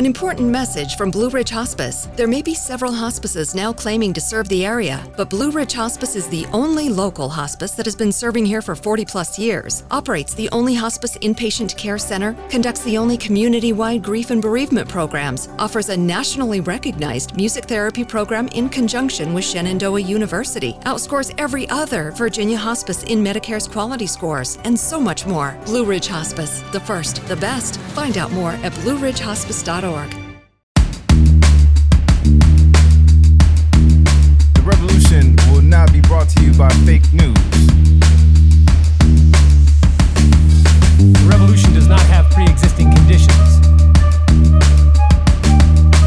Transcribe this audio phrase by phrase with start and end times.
[0.00, 2.08] An important message from Blue Ridge Hospice.
[2.16, 6.16] There may be several hospices now claiming to serve the area, but Blue Ridge Hospice
[6.16, 10.32] is the only local hospice that has been serving here for 40 plus years, operates
[10.32, 15.50] the only hospice inpatient care center, conducts the only community wide grief and bereavement programs,
[15.58, 22.10] offers a nationally recognized music therapy program in conjunction with Shenandoah University, outscores every other
[22.12, 25.58] Virginia hospice in Medicare's quality scores, and so much more.
[25.66, 27.78] Blue Ridge Hospice, the first, the best.
[27.92, 28.72] Find out more at
[29.60, 30.10] blueridgehospice.org.
[34.54, 37.36] The revolution will not be brought to you by fake news.
[40.98, 43.60] The revolution does not have pre existing conditions.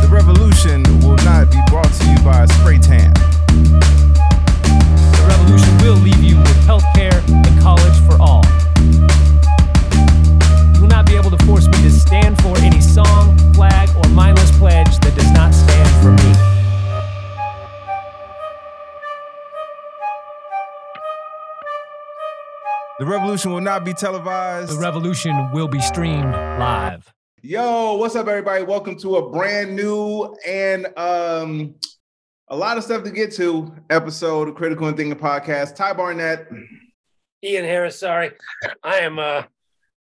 [0.01, 3.13] The revolution will not be brought to you by a spray tan.
[5.13, 8.43] The revolution will leave you with health care and college for all.
[10.75, 13.32] You will not be able to force me to stand for any song,
[23.03, 24.71] The revolution will not be televised.
[24.71, 27.13] The revolution will be streamed live.
[27.41, 28.63] Yo, what's up, everybody?
[28.63, 31.75] Welcome to a brand new and um
[32.47, 35.75] a lot of stuff to get to episode of Critical and Thinking Podcast.
[35.75, 36.47] Ty Barnett.
[37.43, 38.31] Ian Harris, sorry.
[38.83, 39.43] I am uh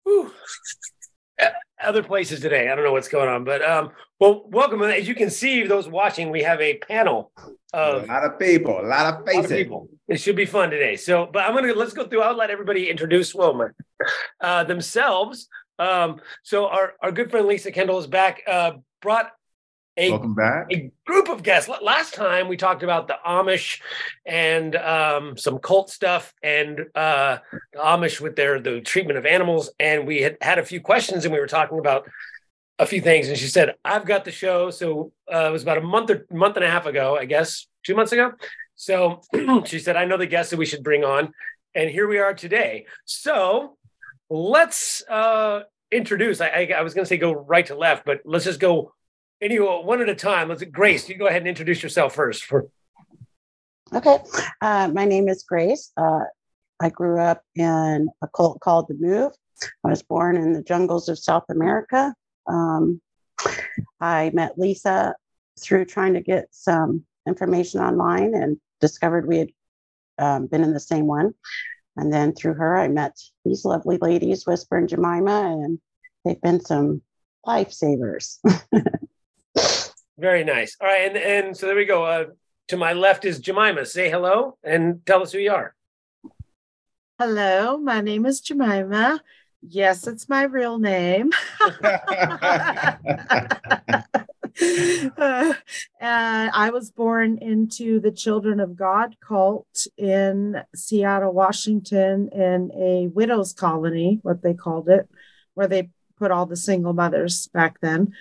[0.03, 0.31] whew,
[1.83, 2.69] other places today.
[2.69, 3.89] I don't know what's going on, but um
[4.22, 4.81] well welcome.
[4.83, 7.31] As you can see, those watching, we have a panel
[7.73, 9.89] of A lot of people, a lot of a lot of people.
[10.08, 10.95] It should be fun today.
[10.95, 12.22] So, but I'm gonna let's go through.
[12.22, 15.50] I'll let everybody introduce uh, themselves.
[15.79, 18.44] Um, so our our good friend Lisa Kendall is back.
[18.47, 19.31] Uh, brought
[19.97, 20.67] a Welcome back.
[20.72, 21.69] a group of guests.
[21.81, 23.81] Last time we talked about the Amish
[24.25, 27.40] and um, some cult stuff, and uh,
[27.73, 31.25] the Amish with their the treatment of animals, and we had had a few questions,
[31.25, 32.07] and we were talking about
[32.81, 33.30] a few things.
[33.30, 36.25] And she said, "I've got the show." So uh, it was about a month or
[36.31, 38.34] month and a half ago, I guess, two months ago.
[38.75, 39.22] So
[39.66, 41.34] she said, "I know the guests that we should bring on,"
[41.75, 42.88] and here we are today.
[43.06, 43.78] So
[44.30, 46.41] let's uh, introduce.
[46.41, 48.94] I, I, I was going to say go right to left, but let's just go
[49.40, 50.50] any one at a time.
[50.50, 52.46] Let's Grace, you go ahead and introduce yourself first.
[52.46, 52.68] For
[53.94, 54.20] Okay.
[54.62, 55.91] Uh, my name is Grace.
[55.97, 56.22] Uh,
[56.80, 59.34] I grew up in a cult called The Move.
[59.86, 62.16] I was born in the jungles of South America.
[62.47, 63.02] Um,
[64.00, 65.16] I met Lisa
[65.59, 69.50] through trying to get some information online and discovered we had
[70.18, 71.34] um, been in the same one.
[71.97, 75.79] And then through her, I met these lovely ladies, Whisper and Jemima, and
[76.24, 77.02] they've been some
[77.46, 78.38] lifesavers.
[80.18, 80.78] very nice.
[80.79, 82.06] All right, and and so there we go.
[82.06, 82.25] Uh,
[82.69, 83.85] to my left is Jemima.
[83.85, 85.75] Say hello and tell us who you are.
[87.19, 89.22] Hello, my name is Jemima.
[89.61, 91.31] Yes, it's my real name.
[95.17, 95.53] Uh,
[95.99, 103.07] and I was born into the Children of God cult in Seattle, Washington, in a
[103.07, 105.07] widow's colony, what they called it,
[105.53, 108.13] where they put all the single mothers back then.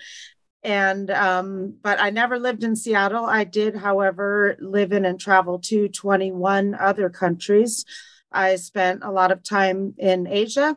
[0.63, 3.25] And, um, but I never lived in Seattle.
[3.25, 7.87] I did, however, live in and travel to 21 other countries.
[8.31, 10.77] I spent a lot of time in Asia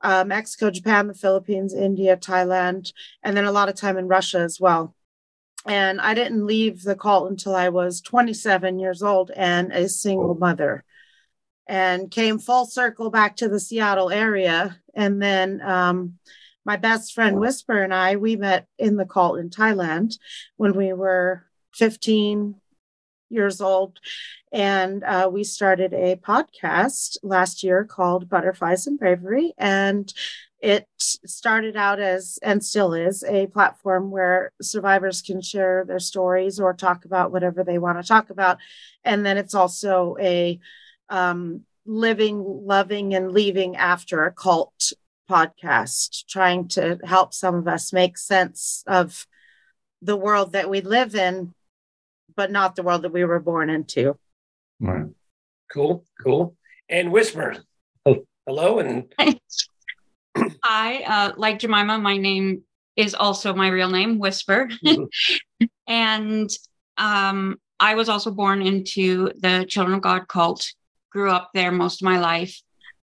[0.00, 2.92] uh, Mexico, Japan, the Philippines, India, Thailand,
[3.22, 4.94] and then a lot of time in Russia as well.
[5.66, 10.34] And I didn't leave the cult until I was 27 years old and a single
[10.34, 10.84] mother,
[11.66, 14.78] and came full circle back to the Seattle area.
[14.94, 16.18] And then um,
[16.64, 20.18] my best friend Whisper and I, we met in the cult in Thailand
[20.56, 21.44] when we were
[21.74, 22.54] 15
[23.30, 23.98] years old.
[24.52, 29.52] And uh, we started a podcast last year called Butterflies and Bravery.
[29.58, 30.12] And
[30.60, 36.58] it started out as, and still is, a platform where survivors can share their stories
[36.58, 38.58] or talk about whatever they want to talk about.
[39.04, 40.58] And then it's also a
[41.08, 44.92] um, living, loving, and leaving after a cult
[45.30, 49.26] podcast, trying to help some of us make sense of
[50.02, 51.54] the world that we live in,
[52.38, 54.16] but not the world that we were born into.
[54.78, 55.06] Right.
[55.72, 56.54] Cool, cool.
[56.88, 57.56] And Whisper,
[58.46, 59.12] hello, and
[60.62, 62.62] Hi, uh, like Jemima, my name
[62.94, 64.68] is also my real name, Whisper.
[64.86, 65.66] Mm-hmm.
[65.88, 66.48] and
[66.96, 70.64] um, I was also born into the Children of God cult,
[71.10, 72.62] grew up there most of my life,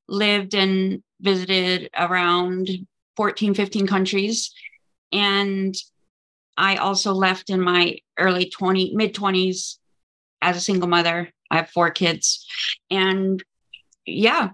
[0.08, 2.70] lived and visited around
[3.16, 4.54] 14, 15 countries.
[5.12, 5.75] And
[6.58, 9.76] I also left in my early 20, mid 20s
[10.43, 11.31] as a single mother.
[11.50, 12.46] I have four kids.
[12.90, 13.43] And
[14.05, 14.50] yeah,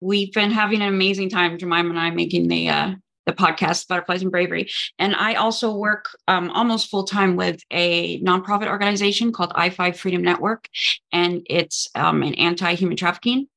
[0.00, 2.94] we've been having an amazing time, Jemima and I, making the uh,
[3.26, 4.70] the podcast Butterflies and Bravery.
[4.98, 10.22] And I also work um, almost full time with a nonprofit organization called I5 Freedom
[10.22, 10.68] Network,
[11.12, 13.48] and it's um, an anti human trafficking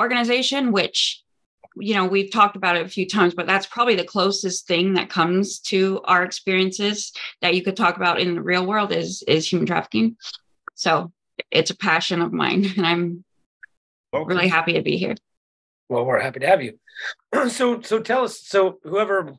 [0.00, 1.22] organization, which
[1.80, 4.94] you know we've talked about it a few times but that's probably the closest thing
[4.94, 9.22] that comes to our experiences that you could talk about in the real world is
[9.26, 10.16] is human trafficking.
[10.74, 11.12] So
[11.50, 13.24] it's a passion of mine and i'm
[14.12, 15.14] really happy to be here.
[15.88, 16.78] Well we're happy to have you.
[17.48, 19.34] So so tell us so whoever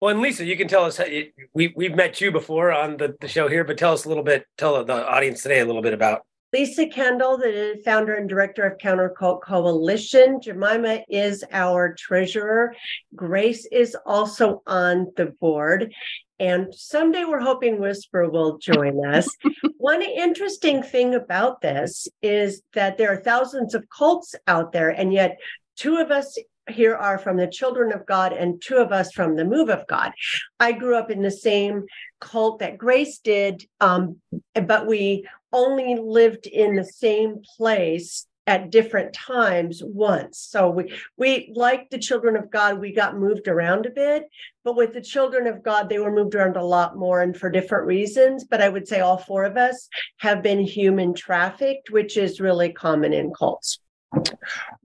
[0.00, 3.16] well and lisa you can tell us you, we, we've met you before on the,
[3.20, 5.82] the show here but tell us a little bit tell the audience today a little
[5.82, 10.40] bit about Lisa Kendall, the founder and director of Counter Cult Coalition.
[10.40, 12.74] Jemima is our treasurer.
[13.14, 15.92] Grace is also on the board.
[16.40, 19.28] And someday we're hoping Whisper will join us.
[19.76, 25.12] One interesting thing about this is that there are thousands of cults out there, and
[25.12, 25.38] yet
[25.76, 26.36] two of us
[26.68, 29.86] here are from the children of God and two of us from the move of
[29.86, 30.12] God.
[30.58, 31.84] I grew up in the same
[32.20, 34.20] cult that Grace did, um,
[34.54, 40.38] but we only lived in the same place at different times once.
[40.38, 44.24] So we we like the children of God, we got moved around a bit,
[44.64, 47.50] but with the children of God, they were moved around a lot more and for
[47.50, 48.44] different reasons.
[48.44, 49.88] But I would say all four of us
[50.18, 53.78] have been human trafficked, which is really common in cults.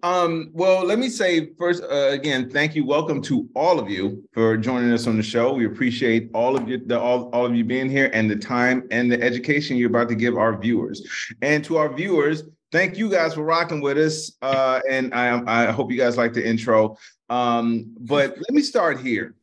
[0.04, 2.86] Um, well, let me say first uh, again, thank you.
[2.86, 5.54] Welcome to all of you for joining us on the show.
[5.54, 8.88] We appreciate all of you, the, all, all of you being here and the time
[8.92, 11.01] and the education you're about to give our viewers.
[11.42, 14.33] And to our viewers, thank you guys for rocking with us.
[14.42, 16.98] Uh, and I, I hope you guys like the intro.
[17.30, 19.33] Um, but let me start here.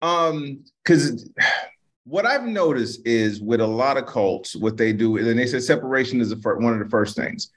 [0.00, 1.30] Um, because
[2.02, 5.62] what I've noticed is with a lot of cults, what they do, and they said
[5.62, 7.52] separation is the one of the first things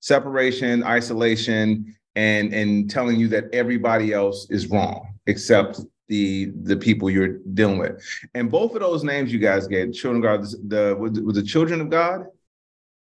[0.00, 7.08] separation, isolation, and and telling you that everybody else is wrong except the the people
[7.08, 8.02] you're dealing with.
[8.34, 11.80] And both of those names you guys get, children of God, the was, the children
[11.80, 12.26] of God,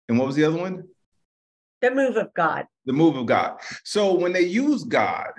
[0.09, 0.85] and what was the other one?
[1.81, 2.67] The move of God.
[2.85, 3.59] The move of God.
[3.85, 5.31] So when they use God,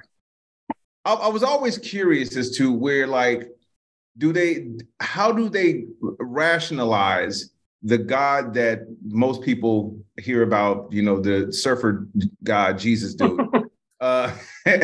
[1.05, 3.49] I, I was always curious as to where like
[4.17, 7.51] do they how do they rationalize
[7.83, 12.07] the God that most people hear about, you know, the surfer
[12.43, 13.41] God, Jesus dude,
[14.01, 14.35] uh,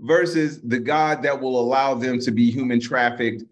[0.00, 3.42] versus the God that will allow them to be human trafficked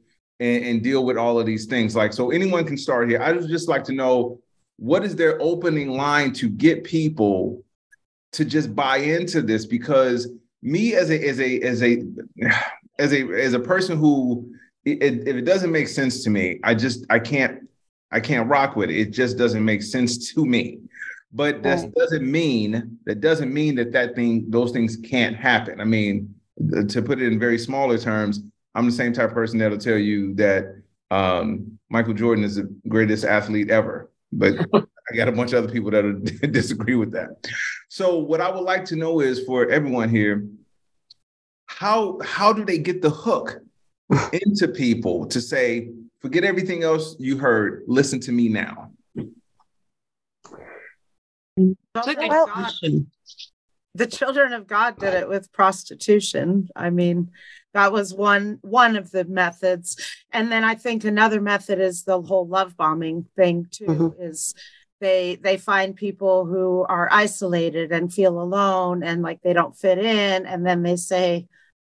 [0.41, 1.97] and, and, deal with all of these things.
[1.97, 3.21] Like, so anyone can start here.
[3.23, 4.39] I would just like to know
[4.77, 7.65] what is their opening line to get people
[8.33, 9.67] to just buy into this?
[9.67, 10.29] Because
[10.63, 12.03] me as a as a as a
[12.99, 14.55] as a as a person who
[14.85, 17.69] it, if it doesn't make sense to me, I just I can't
[18.11, 18.97] I can't rock with it.
[18.97, 20.81] It just doesn't make sense to me.
[21.33, 21.95] But that right.
[21.95, 25.81] doesn't mean that doesn't mean that that thing those things can't happen.
[25.81, 26.35] I mean,
[26.89, 28.43] to put it in very smaller terms,
[28.75, 30.77] I'm the same type of person that'll tell you that
[31.11, 34.11] um, Michael Jordan is the greatest athlete ever.
[34.33, 37.29] But I got a bunch of other people that disagree with that.
[37.89, 40.47] So what I would like to know is for everyone here,
[41.67, 43.61] how how do they get the hook
[44.33, 47.83] into people to say, Forget everything else you heard.
[47.87, 48.91] Listen to me now.
[51.57, 52.71] Well,
[53.95, 56.69] the children of God did it with prostitution.
[56.77, 57.31] I mean,
[57.73, 59.97] that was one one of the methods.
[60.33, 63.87] And then I think another method is the whole love bombing thing too.
[63.87, 64.23] Mm-hmm.
[64.23, 64.55] Is
[65.01, 69.99] they they find people who are isolated and feel alone and like they don't fit
[69.99, 71.47] in, and then they say,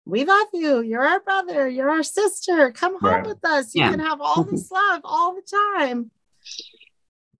[0.08, 0.80] we love you.
[0.80, 1.68] You're our brother.
[1.68, 2.72] You're our sister.
[2.72, 3.26] Come home right.
[3.26, 3.74] with us.
[3.74, 3.90] You yeah.
[3.90, 5.42] can have all this love all the
[5.86, 6.10] time.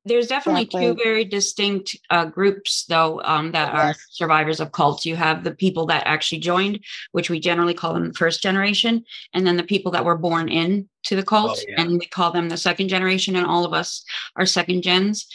[0.05, 0.87] There's definitely exactly.
[0.89, 5.07] two very distinct uh, groups, though, um, that are survivors of cults.
[5.07, 6.81] You have the people that actually joined,
[7.13, 10.49] which we generally call them the first generation, and then the people that were born
[10.49, 11.83] in to the cult, oh, yeah.
[11.83, 13.35] and we call them the second generation.
[13.35, 14.05] And all of us
[14.37, 15.27] are second gens.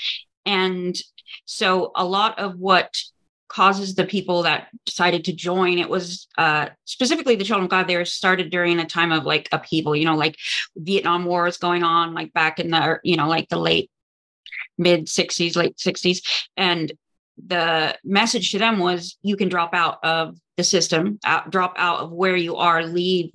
[0.45, 0.95] And
[1.45, 2.95] so, a lot of what
[3.47, 7.87] causes the people that decided to join it was uh, specifically the children of god
[7.87, 10.35] they were started during a time of like upheaval you know like
[10.75, 13.89] vietnam war is going on like back in the you know like the late
[14.77, 16.19] mid 60s late 60s
[16.57, 16.91] and
[17.47, 21.99] the message to them was you can drop out of the system out, drop out
[21.99, 23.31] of where you are leave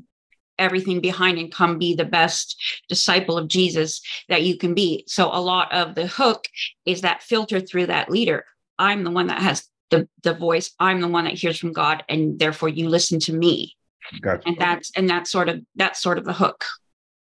[0.58, 5.04] everything behind and come be the best disciple of Jesus that you can be.
[5.06, 6.46] So a lot of the hook
[6.84, 8.44] is that filter through that leader.
[8.78, 10.70] I'm the one that has the, the voice.
[10.78, 13.76] I'm the one that hears from God, and therefore you listen to me.
[14.20, 14.48] Gotcha.
[14.48, 16.64] And that's and that's sort of that's sort of the hook.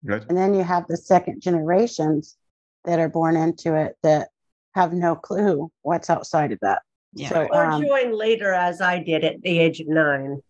[0.05, 0.27] Gotcha.
[0.29, 2.37] And then you have the second generations
[2.85, 4.29] that are born into it that
[4.75, 6.83] have no clue what's outside of that.
[7.13, 7.31] Yeah.
[7.31, 10.41] So, or um, join later as I did at the age of nine.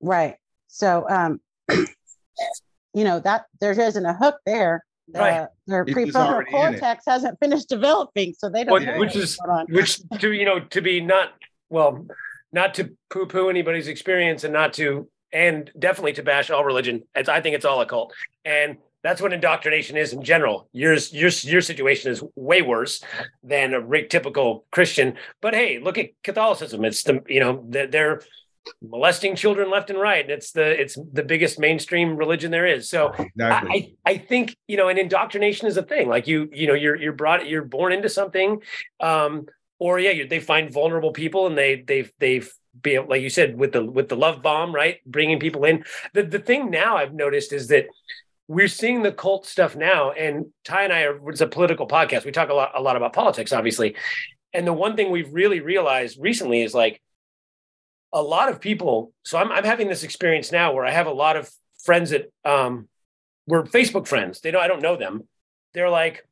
[0.00, 0.34] right.
[0.66, 4.84] So, um, you know, that there isn't a hook there.
[5.12, 5.46] The, Right.
[5.66, 6.80] Their It's prefrontal already in it.
[6.80, 9.66] cortex hasn't finished developing, so they don't Well, which is on.
[9.70, 11.32] which to you know to be not
[11.70, 12.06] well
[12.52, 17.02] not to poo poo anybody's experience and not to and definitely to bash all religion
[17.14, 18.14] it's, i think it's all a cult
[18.46, 23.02] and that's what indoctrination is in general yours your your situation is way worse
[23.42, 28.22] than a typical christian but hey look at catholicism it's the you know they're, they're
[28.82, 32.88] molesting children left and right and it's the it's the biggest mainstream religion there is
[32.88, 33.96] so Exactly.
[34.06, 36.08] I, I think you know, and indoctrination is a thing.
[36.08, 38.60] Like you, you know, you're you're brought, you're born into something,
[39.00, 39.46] um,
[39.78, 42.42] or yeah, you, they find vulnerable people and they they they
[42.80, 44.98] be like you said with the with the love bomb, right?
[45.06, 45.84] Bringing people in.
[46.14, 47.86] The the thing now I've noticed is that
[48.46, 52.24] we're seeing the cult stuff now, and Ty and I are it's a political podcast.
[52.24, 53.96] We talk a lot a lot about politics, obviously,
[54.52, 57.00] and the one thing we've really realized recently is like
[58.12, 59.12] a lot of people.
[59.24, 61.50] So I'm I'm having this experience now where I have a lot of
[61.82, 62.88] friends that um
[63.46, 64.40] we're Facebook friends.
[64.40, 65.26] They know I don't know them.
[65.72, 66.26] They're like,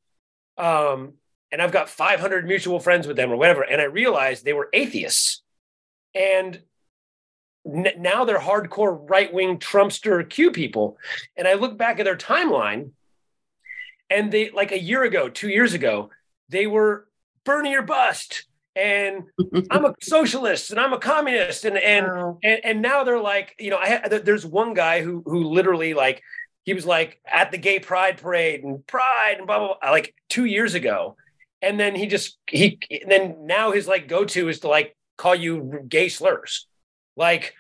[0.59, 1.14] um,
[1.50, 3.62] and I've got 500 mutual friends with them or whatever.
[3.62, 5.42] And I realized they were atheists.
[6.14, 6.61] And
[7.64, 10.99] now they're hardcore right wing Trumpster Q people.
[11.37, 12.90] And I look back at their timeline
[14.09, 16.11] and they, like a year ago, two years ago,
[16.49, 17.09] they were
[17.45, 18.45] Bernie or bust.
[18.76, 19.25] And
[19.71, 21.64] I'm a socialist and I'm a communist.
[21.64, 22.38] And, and, Wow.
[22.45, 25.95] and, and now they're like, you know, I ha- there's one guy who, who literally
[25.95, 26.23] like,
[26.64, 30.14] he was like at the gay pride parade and pride and blah, blah, blah, like
[30.28, 31.16] two years ago.
[31.62, 35.35] And then he just, he, and then now his like go-to is to like call
[35.35, 36.66] you gay slurs.
[37.16, 37.54] Like,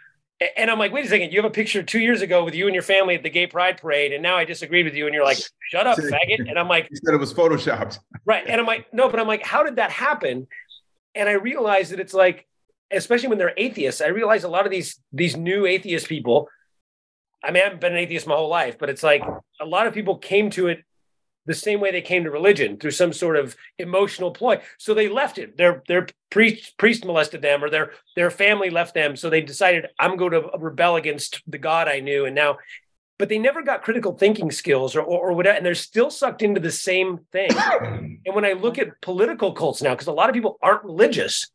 [0.56, 2.66] and I'm like, wait a second, you have a picture two years ago with you
[2.66, 4.12] and your family at the gay pride parade.
[4.12, 5.06] And now I disagreed with you.
[5.06, 5.38] And you're like,
[5.70, 6.46] shut up, faggot.
[6.46, 8.00] And I'm like, You said it was photoshopped.
[8.26, 8.44] Right.
[8.46, 10.46] And I'm like, no, but I'm like, how did that happen?
[11.16, 12.46] And I realized that it's like,
[12.90, 16.48] especially when they're atheists, I realize a lot of these these new atheist people.
[17.42, 19.22] I mean, I haven't been an atheist my whole life, but it's like
[19.60, 20.84] a lot of people came to it
[21.46, 24.60] the same way they came to religion through some sort of emotional ploy.
[24.78, 25.56] So they left it.
[25.56, 29.16] Their their priest priest molested them, or their their family left them.
[29.16, 32.58] So they decided I'm going to rebel against the God I knew, and now.
[33.18, 36.42] But they never got critical thinking skills or, or, or whatever, and they're still sucked
[36.42, 37.50] into the same thing.
[37.80, 41.50] and when I look at political cults now, because a lot of people aren't religious,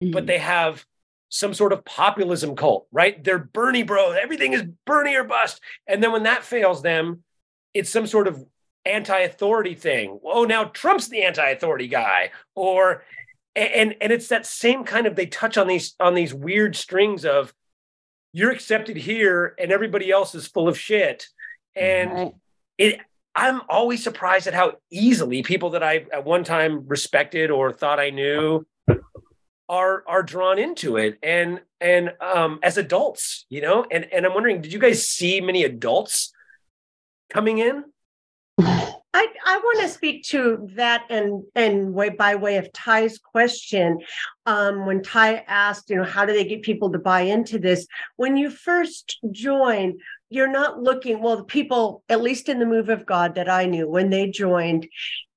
[0.00, 0.26] but mm.
[0.26, 0.84] they have
[1.28, 3.22] some sort of populism cult, right?
[3.22, 4.10] They're Bernie bro.
[4.10, 5.60] Everything is Bernie or bust.
[5.86, 7.22] And then when that fails them,
[7.72, 8.44] it's some sort of
[8.84, 10.20] anti-authority thing.
[10.24, 12.32] Oh, now Trump's the anti-authority guy.
[12.54, 13.04] Or
[13.54, 17.24] and and it's that same kind of they touch on these on these weird strings
[17.24, 17.52] of
[18.32, 21.26] you're accepted here and everybody else is full of shit.
[21.76, 22.34] And Right.
[22.78, 23.00] it
[23.34, 27.98] I'm always surprised at how easily people that I at one time respected or thought
[27.98, 28.66] I knew
[29.68, 34.34] are are drawn into it and and um as adults you know and and i'm
[34.34, 36.32] wondering did you guys see many adults
[37.30, 37.84] coming in
[39.14, 43.98] I, I want to speak to that and and way by way of Ty's question.
[44.46, 47.86] Um, when Ty asked, you know, how do they get people to buy into this?
[48.16, 49.98] When you first join,
[50.30, 51.20] you're not looking.
[51.22, 54.30] Well, the people, at least in the move of God that I knew, when they
[54.30, 54.88] joined,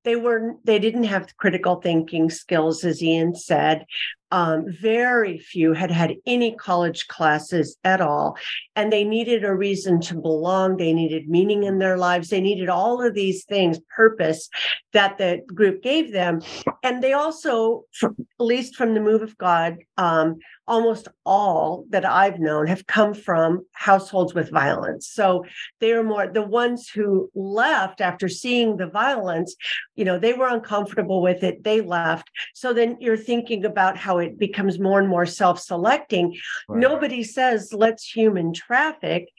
[0.05, 3.86] they were they didn't have critical thinking skills, as Ian said.
[4.32, 8.38] Um, very few had had any college classes at all,
[8.75, 10.77] and they needed a reason to belong.
[10.77, 12.29] They needed meaning in their lives.
[12.29, 14.50] They needed all of these things, purpose
[14.94, 16.41] that the group gave them,
[16.84, 22.39] and they also, at least from the move of God, um, almost all that I've
[22.39, 25.08] known have come from households with violence.
[25.08, 25.46] So
[25.79, 29.55] they are more the ones who left after seeing the violence,
[29.96, 32.29] you know, they were uncomfortable with it, they left.
[32.53, 36.38] So then you're thinking about how it becomes more and more self-selecting.
[36.67, 36.79] Right.
[36.79, 39.29] Nobody says let's human traffic.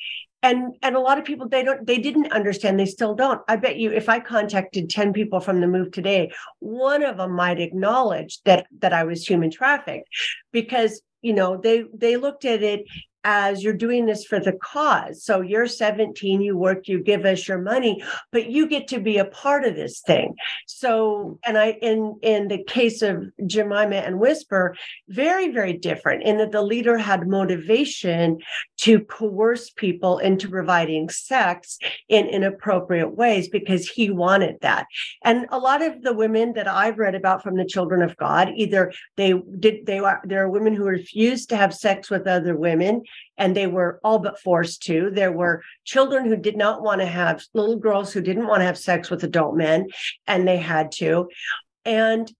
[0.43, 3.41] And and a lot of people they don't they didn't understand they still don't.
[3.49, 7.33] I bet you if I contacted 10 people from the move today, one of them
[7.33, 10.09] might acknowledge that that I was human trafficked
[10.53, 12.85] because you know they they looked at it
[13.29, 15.25] as you're doing this for the cause.
[15.25, 19.19] So you're 17, you work, you give us your money, but you get to be
[19.19, 20.37] a part of this thing.
[20.67, 24.77] So, and I, in in the case of Jemima and Whisper,
[25.09, 28.39] very very different in that the leader had motivation
[28.79, 31.79] to coerce people into providing sex
[32.09, 34.87] in inappropriate ways because he wanted that.
[35.25, 38.51] And a lot of the women that I've read about from the children of God,
[38.55, 42.57] either they did they were, there are women who refused to have sex with other
[42.57, 43.03] women
[43.39, 45.11] and they were all but forced to.
[45.11, 48.67] There were children who did not want to have little girls who didn't want to
[48.67, 49.89] have sex with adult men
[50.27, 51.29] and they had to.
[51.85, 52.31] And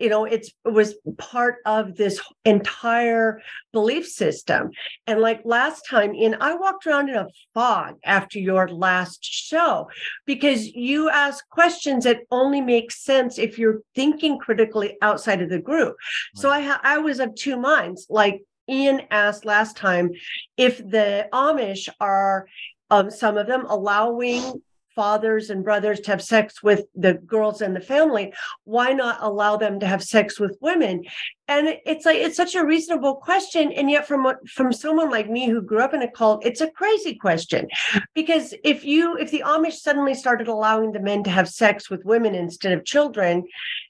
[0.00, 3.40] you know it's it was part of this entire
[3.72, 4.70] belief system.
[5.06, 9.88] And like last time in i walked around in a fog after your last show
[10.26, 15.60] because you ask questions that only make sense if you're thinking critically outside of the
[15.60, 15.94] group.
[16.34, 16.40] Right.
[16.42, 18.06] so i ha- i was of two minds.
[18.08, 20.10] Like ian asked last time
[20.56, 22.46] if the amish are
[22.90, 24.62] um, some of them allowing
[24.94, 28.32] fathers and brothers to have sex with the girls in the family
[28.64, 31.04] why not allow them to have sex with women?
[31.48, 33.72] And it's like it's such a reasonable question.
[33.72, 36.70] And yet from from someone like me who grew up in a cult it's a
[36.70, 37.68] crazy question.
[38.14, 42.04] Because if you if the amish suddenly started allowing the men to have sex with
[42.04, 43.44] women instead of children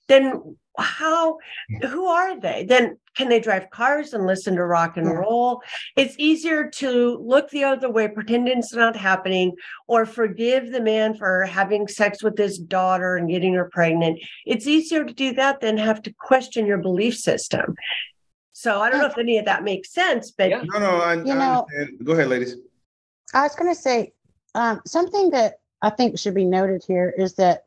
[0.09, 1.39] then how
[1.83, 2.65] who are they?
[2.69, 5.63] Then can they drive cars and listen to rock and roll?
[5.97, 9.55] It's easier to look the other way pretend it's not happening
[9.89, 14.21] or forgive the man for having sex with his daughter and getting her pregnant.
[14.47, 17.75] It's easier to do that than have to question your belief system.
[18.53, 21.35] So i don't know if any of that makes sense but no no I, you
[21.35, 21.67] know,
[22.05, 22.57] go ahead ladies.
[23.33, 24.13] I was going to say
[24.55, 27.65] um, something that i think should be noted here is that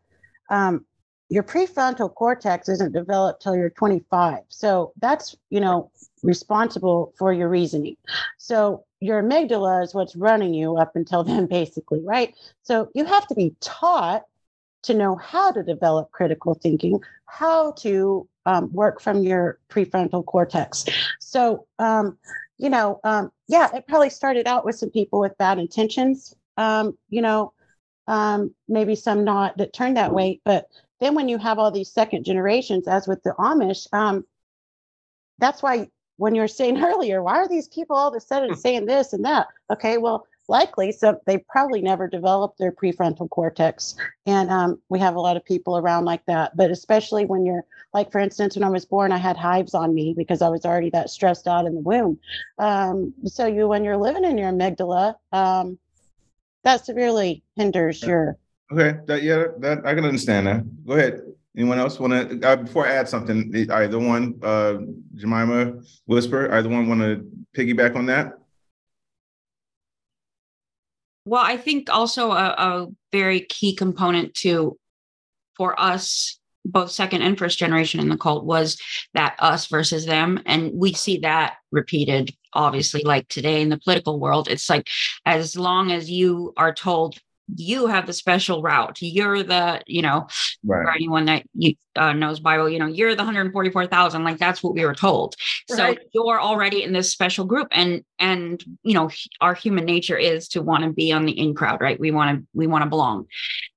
[0.51, 0.85] um,
[1.29, 5.89] your prefrontal cortex isn't developed till you're 25 so that's you know
[6.23, 7.97] responsible for your reasoning.
[8.37, 12.33] So your amygdala is what's running you up until then basically right?
[12.63, 14.23] So you have to be taught
[14.83, 20.85] to know how to develop critical thinking how to um, work from your prefrontal cortex.
[21.19, 22.17] So um,
[22.57, 26.97] you know um, yeah it probably started out with some people with bad intentions um,
[27.09, 27.53] you know
[28.07, 30.67] um, maybe some not that turned that way but
[31.03, 34.25] then when you have all these second generations, as with the Amish, um,
[35.39, 38.49] that's why when you were saying earlier, why are these people all of a sudden
[38.49, 38.55] hmm.
[38.55, 39.47] saying this and that?
[39.71, 45.15] Okay, well, likely so they probably never developed their prefrontal cortex and um, we have
[45.15, 47.63] a lot of people around like that but especially when you're
[47.93, 50.65] like for instance when i was born i had hives on me because i was
[50.65, 52.19] already that stressed out in the womb
[52.59, 55.77] um, so you when you're living in your amygdala um,
[56.63, 58.37] that severely hinders your
[58.71, 60.85] Okay, that yeah, that I can understand that.
[60.85, 61.21] Go ahead.
[61.55, 62.47] Anyone else want to?
[62.47, 64.77] Uh, before I add something, either one, uh,
[65.15, 65.73] Jemima
[66.07, 68.33] Whisper, either one want to piggyback on that?
[71.25, 74.77] Well, I think also a, a very key component to
[75.55, 78.79] for us both second and first generation in the cult was
[79.13, 84.17] that us versus them and we see that repeated obviously like today in the political
[84.17, 84.87] world it's like
[85.25, 87.17] as long as you are told
[87.55, 89.01] you have the special route.
[89.01, 90.27] You're the, you know,
[90.63, 90.83] right.
[90.83, 94.23] for anyone that you uh, knows Bible, you know, you're the 144,000.
[94.23, 95.35] Like that's what we were told.
[95.69, 95.97] Right.
[95.97, 99.09] So you're already in this special group, and and you know,
[99.41, 101.99] our human nature is to want to be on the in crowd, right?
[101.99, 103.27] We want to we want to belong,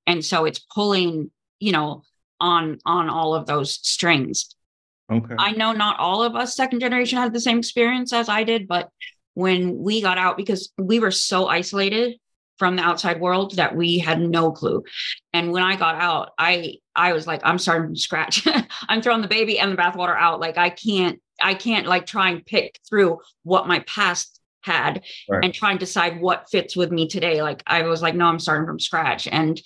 [0.07, 2.03] and so it's pulling, you know,
[2.41, 4.55] on on all of those strings.
[5.11, 5.35] Okay.
[5.39, 8.67] I know not all of us second generation had the same experience as I did,
[8.67, 8.91] but
[9.35, 12.17] when we got out because we were so isolated
[12.59, 14.83] from the outside world that we had no clue.
[15.33, 18.47] And when I got out, I I was like, I'm starting from scratch.
[18.89, 20.41] I'm throwing the baby and the bathwater out.
[20.41, 25.45] Like I can't, I can't like try and pick through what my past had right.
[25.45, 27.43] and try and decide what fits with me today.
[27.43, 29.29] Like I was like, no, I'm starting from scratch.
[29.29, 29.61] And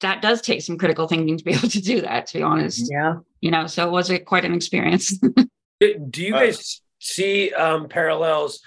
[0.00, 2.88] that does take some critical thinking to be able to do that, to be honest.
[2.90, 3.16] Yeah.
[3.40, 5.18] You know, so it was a, quite an experience.
[5.80, 8.60] do you guys see um, parallels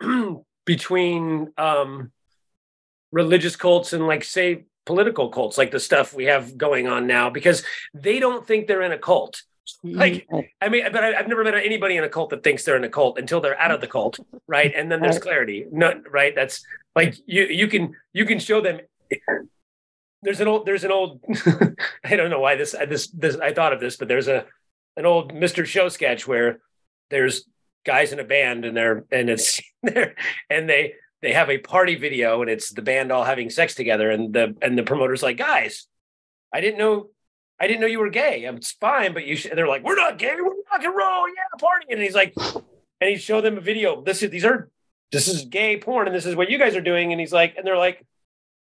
[0.66, 2.12] between um,
[3.12, 7.30] religious cults and like say political cults like the stuff we have going on now
[7.30, 7.62] because
[7.94, 9.42] they don't think they're in a cult.
[9.84, 9.98] Mm-hmm.
[9.98, 10.28] like
[10.60, 12.82] i mean but I, have never met anybody in a cult that thinks they're in
[12.82, 14.18] a cult until they're out of the cult
[14.50, 14.72] right?
[14.74, 15.64] And then there's clarity.
[15.70, 16.34] No right?
[16.34, 16.64] That's
[16.96, 18.80] like you you can you can show them
[20.22, 21.20] there's an old there's an old
[22.04, 24.44] i don't know why this this this i thought of this but there's a
[24.96, 26.60] an old mr show sketch where
[27.10, 27.44] there's
[27.86, 30.14] guys in a band and they're and it's there
[30.50, 34.10] and they they have a party video and it's the band all having sex together
[34.10, 35.86] and the and the promoter's like guys
[36.52, 37.08] i didn't know
[37.58, 40.18] i didn't know you were gay it's fine but you should they're like we're not
[40.18, 42.34] gay we're rock and roll yeah party and he's like
[43.00, 44.70] and he showed them a video this is these are
[45.12, 47.12] this is gay porn and this is what you guys are doing.
[47.12, 48.04] And he's like, and they're like,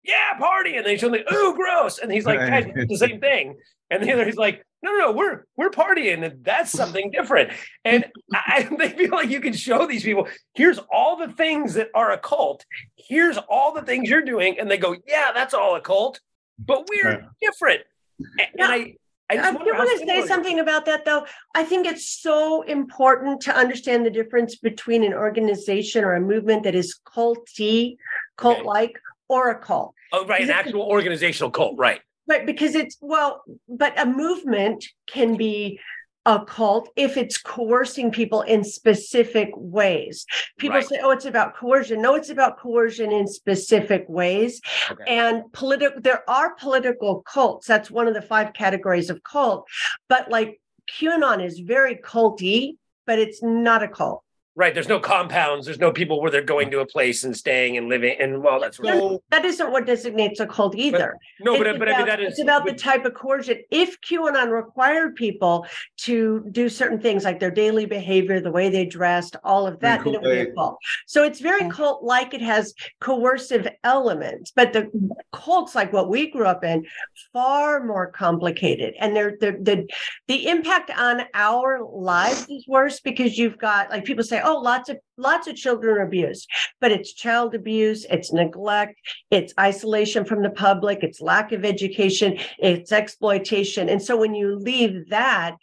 [0.03, 0.75] yeah, party.
[0.75, 1.99] And they show like, ooh, gross.
[1.99, 3.57] And he's like, guys, it's the same thing.
[3.89, 7.51] And the other he's like, no, no, no, we're we're partying, and that's something different.
[7.85, 11.89] And I, they feel like you can show these people, here's all the things that
[11.93, 12.65] are a cult.
[12.95, 16.19] Here's all the things you're doing, and they go, yeah, that's all a cult,
[16.59, 17.23] but we're Right.
[17.41, 17.81] different.
[18.19, 18.95] And, and I,
[19.29, 21.25] I just I do want to say something about that, though.
[21.55, 26.63] I think it's so important to understand the difference between an organization or a movement
[26.63, 27.95] that is culty,
[28.35, 29.95] cult like, or a cult.
[30.11, 32.01] Oh, right, an actual organizational cult, right?
[32.31, 35.81] But because it's, well, but a movement can be
[36.25, 40.25] a cult if it's coercing people in specific ways.
[40.57, 40.87] People Right.
[40.87, 42.01] say, oh, it's about coercion.
[42.01, 44.61] No, it's about coercion in specific ways.
[44.89, 45.03] Okay.
[45.07, 47.67] And political, there are political cults.
[47.67, 49.67] That's one of the five categories of cult.
[50.07, 54.23] But like QAnon is very culty, but it's not a cult.
[54.53, 54.73] Right.
[54.73, 55.65] There's no compounds.
[55.65, 58.17] There's no people where they're going to a place and staying and living.
[58.19, 58.93] And well, that's right.
[58.93, 61.15] So That isn't what designates a cult either.
[61.39, 63.59] no, but It's but I mean about- that is it's about the type of coercion.
[63.71, 65.65] If QAnon required people
[65.99, 70.03] to do certain things like their daily behavior, the way they dressed, all of that,
[70.03, 70.55] then it would be a Kool-Aid.
[70.55, 70.77] cult.
[71.07, 72.33] So it's very cult like.
[72.33, 74.89] It has coercive elements, but the
[75.31, 76.85] cults like what we grew up in,
[77.31, 78.95] far more complicated.
[78.99, 79.87] And they're the the
[80.27, 84.89] the impact on our lives is worse because you've got like people say, oh, lots
[84.89, 86.47] of lots of children are abused,
[86.79, 88.99] but it's child abuse, it's neglect,
[89.29, 93.89] it's isolation from the public, it's lack of education, it's exploitation.
[93.89, 95.55] And so when you leave that,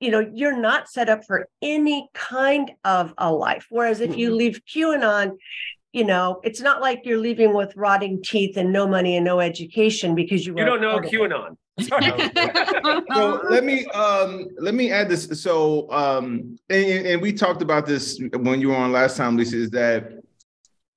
[0.00, 3.66] you know, you're not set up for any kind of a life.
[3.70, 4.36] Whereas if you mm-hmm.
[4.36, 5.32] leave QAnon,
[5.96, 9.40] you know, it's not like you're leaving with rotting teeth and no money and no
[9.40, 11.18] education because you you don't know part of it.
[11.18, 11.56] QAnon.
[11.80, 13.04] Sorry.
[13.14, 15.24] so let me um let me add this.
[15.40, 19.56] So um and, and we talked about this when you were on last time lisa
[19.56, 20.12] is that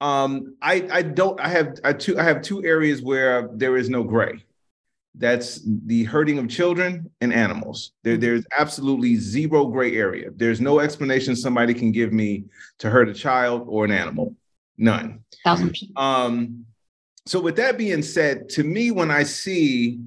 [0.01, 3.89] um i i don't i have i two i have two areas where there is
[3.89, 4.43] no gray.
[5.15, 7.93] That's the hurting of children and animals.
[8.03, 10.29] There, there's absolutely zero gray area.
[10.35, 12.45] There's no explanation somebody can give me
[12.79, 14.35] to hurt a child or an animal
[14.79, 15.91] none Thousand percent.
[15.97, 16.65] um,
[17.25, 19.99] so with that being said, to me, when I see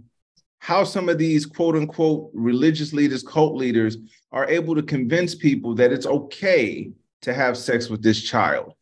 [0.59, 3.97] how some of these quote unquote religious leaders, cult leaders
[4.33, 8.73] are able to convince people that it's okay to have sex with this child,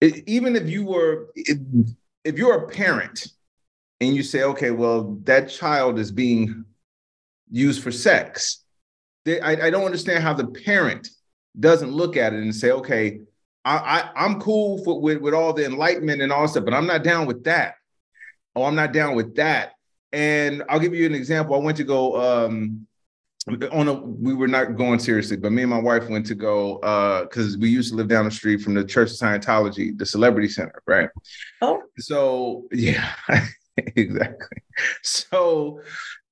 [0.00, 1.58] it- even if you were, if,
[2.24, 3.26] if you're a parent
[4.00, 6.64] and you say, okay, well, that child is being
[7.50, 8.64] used for sex,
[9.24, 11.08] they, I, I don't understand how the parent
[11.58, 13.20] doesn't look at it and say, okay,
[13.64, 16.74] I, I I'm cool for, with with all the enlightenment and all that stuff, but
[16.74, 17.76] I'm not down with that.
[18.54, 19.72] Oh, I'm not down with that.
[20.12, 21.54] And I'll give you an example.
[21.54, 22.86] I went to go um
[23.72, 26.76] on a we were not going seriously, but me and my wife went to go
[26.78, 30.06] uh because we used to live down the street from the Church of Scientology, the
[30.06, 31.08] Celebrity Center, right?
[31.60, 31.82] Oh.
[31.98, 33.14] So yeah,
[33.76, 34.58] exactly.
[35.02, 35.80] So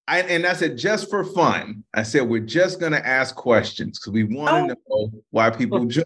[0.08, 4.12] I and I said just for fun, I said we're just gonna ask questions because
[4.12, 6.04] we want to know why people join.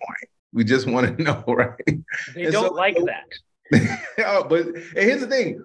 [0.57, 1.79] We just want to know, right?
[2.35, 4.01] They And don't so- like that.
[4.27, 5.62] oh, but and here's the thing,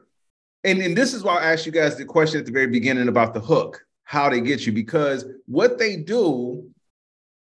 [0.65, 3.07] and, and this is why I asked you guys the question at the very beginning
[3.07, 6.67] about the hook, how they get you, because what they do,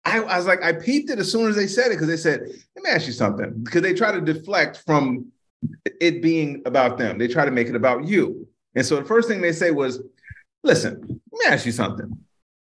[0.05, 2.17] I, I was like, I peeped it as soon as they said it, because they
[2.17, 2.41] said,
[2.75, 5.31] let me ask you something, because they try to deflect from
[5.99, 7.17] it being about them.
[7.17, 8.47] They try to make it about you.
[8.75, 10.01] And so the first thing they say was,
[10.63, 12.15] listen, let me ask you something.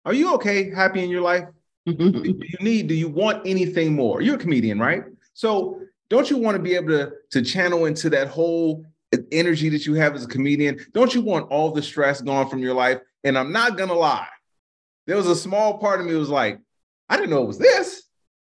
[0.06, 1.44] Are you okay, happy in your life?
[1.88, 2.22] Mm-hmm.
[2.22, 4.20] do you need do you want anything more?
[4.20, 5.04] You're a comedian right?
[5.34, 8.84] So don't you want to be able to to channel into that whole
[9.30, 10.78] energy that you have as a comedian?
[10.92, 13.00] Don't you want all the stress gone from your life?
[13.24, 14.26] And i'm not gonna lie
[15.06, 16.60] there was a small part of me was like
[17.08, 18.02] i didn't know it was this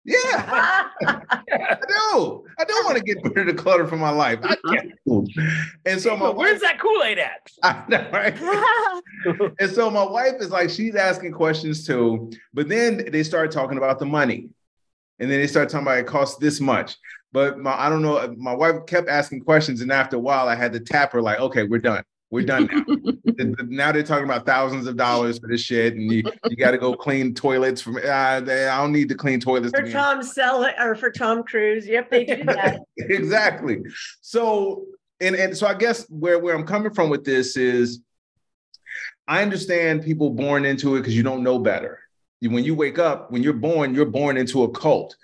[0.07, 4.39] yeah i do i don't want to get rid of the clutter from my life
[4.41, 4.93] I can't.
[5.85, 7.49] and so my Where's that Kool-Aid at?
[7.63, 9.51] I know, right?
[9.59, 12.31] and so my wife is like, she's asking questions too.
[12.53, 14.49] But then they start talking about the money.
[15.19, 16.95] And then they start talking about it costs this much.
[17.31, 19.81] But my, I don't know, my wife kept asking questions.
[19.81, 22.03] And after a while, I had to tap her, like, okay, we're done.
[22.29, 22.69] We're done
[23.37, 23.55] now.
[23.67, 25.93] now they're talking about thousands of dollars for this shit.
[25.93, 29.15] And you, you got to go clean toilets from, uh, they, I don't need to
[29.15, 29.71] clean toilets.
[29.71, 31.87] for be Tom Selleck or for Tom Cruise.
[31.87, 32.81] Yep, they do that.
[32.97, 33.81] exactly.
[34.21, 34.85] So,
[35.21, 38.01] and and so I guess where where I'm coming from with this is,
[39.27, 41.99] I understand people born into it because you don't know better.
[42.41, 45.15] When you wake up, when you're born, you're born into a cult.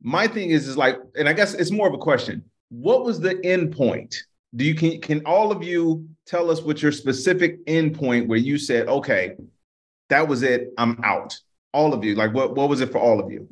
[0.00, 2.44] My thing is, is like, and I guess it's more of a question.
[2.68, 4.22] What was the end point?
[4.54, 8.58] Do you can can all of you tell us what your specific endpoint where you
[8.58, 9.36] said, okay,
[10.08, 11.38] that was it, I'm out.
[11.72, 12.14] All of you?
[12.14, 13.48] Like, what what was it for all of you?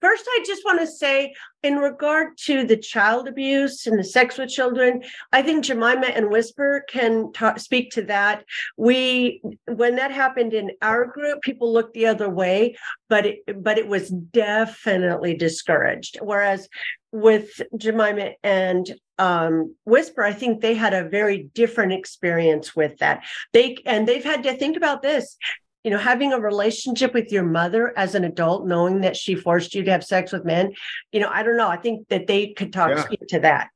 [0.00, 1.32] First, I just want to say,
[1.62, 6.30] in regard to the child abuse and the sex with children, I think Jemima and
[6.30, 8.44] Whisper can talk, speak to that.
[8.76, 12.76] We, when that happened in our group, people looked the other way,
[13.08, 16.18] but it, but it was definitely discouraged.
[16.20, 16.68] Whereas
[17.10, 23.24] with Jemima and um, Whisper, I think they had a very different experience with that.
[23.52, 25.36] They and they've had to think about this
[25.84, 29.74] you know, having a relationship with your mother as an adult, knowing that she forced
[29.74, 30.72] you to have sex with men,
[31.12, 31.68] you know, I don't know.
[31.68, 33.04] I think that they could talk Yeah.
[33.04, 33.68] speak to that.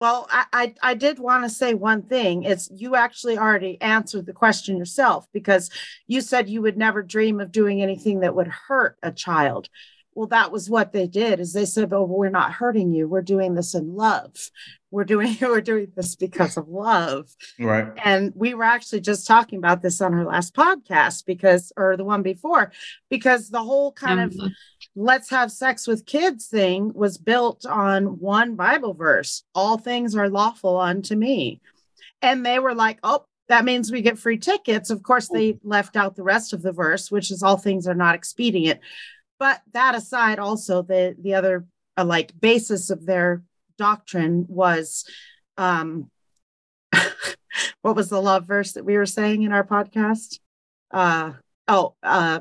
[0.00, 2.42] Well, I, I, I did want to say one thing.
[2.42, 5.70] It's you actually already answered the question yourself because
[6.06, 9.70] you said you would never dream of doing anything that would hurt a child.
[10.14, 13.08] Well, that was what they did is they said, Oh, we're not hurting you.
[13.08, 14.32] We're doing this in love.
[14.90, 17.28] We're doing we're doing this because of love.
[17.58, 17.88] Right.
[18.04, 22.04] And we were actually just talking about this on our last podcast because, or the
[22.04, 22.72] one before,
[23.10, 24.48] because the whole kind of mm-hmm.
[24.94, 30.28] let's have sex with kids thing was built on one Bible verse all things are
[30.28, 31.60] lawful unto me.
[32.22, 34.90] And they were like, oh, that means we get free tickets.
[34.90, 35.58] Of course, they oh.
[35.62, 38.80] left out the rest of the verse, which is all things are not expedient.
[39.38, 41.66] But that aside, also the the other
[41.96, 43.42] uh, like basis of their
[43.76, 45.04] doctrine was
[45.56, 46.10] um
[47.82, 50.38] what was the love verse that we were saying in our podcast?
[50.90, 51.32] Uh
[51.66, 52.40] oh uh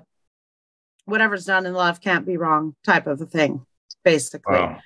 [1.06, 3.66] whatever's done in love can't be wrong type of a thing
[4.04, 4.56] basically.
[4.56, 4.80] Wow.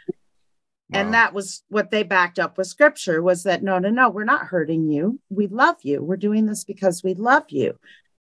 [0.94, 4.24] and that was what they backed up with scripture was that no no no we're
[4.24, 5.20] not hurting you.
[5.30, 6.02] We love you.
[6.02, 7.78] We're doing this because we love you.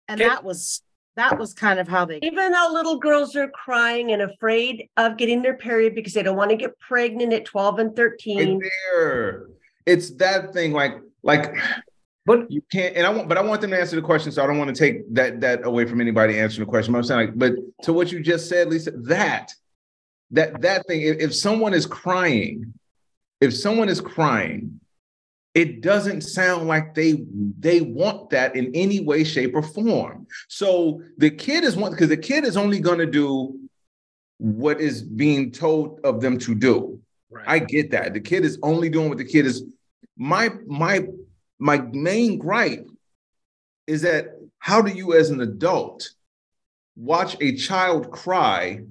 [0.08, 0.82] And that was
[1.16, 5.18] that was kind of how they Even though little girls are crying and afraid of
[5.18, 8.60] getting their period because they don't want to get pregnant at 12 and 13.
[8.60, 9.48] Right there.
[9.86, 10.94] It's that thing like
[11.24, 11.56] like
[12.26, 14.44] but you can't and I want but I want them to answer the question, so
[14.44, 16.94] I don't want to take that that away from anybody answering the question.
[16.94, 19.54] But I'm saying like, but to what you just said, Lisa, that
[20.32, 22.74] that that thing, if, if someone is crying,
[23.40, 24.81] if someone is crying,
[25.54, 27.26] it doesn't sound like they
[27.60, 30.28] they want that in any way, shape, or form.
[30.48, 33.60] So the kid is one because the kid is only going to do
[34.38, 37.00] what is being told of them to do.
[37.30, 37.46] right.
[37.48, 38.14] I get that.
[38.14, 39.64] The kid is only doing what the kid is.
[40.18, 41.08] My my
[41.60, 42.88] my main gripe
[43.88, 44.28] is that
[44.60, 46.12] how do you, as an adult,
[46.96, 48.84] watch a child cry?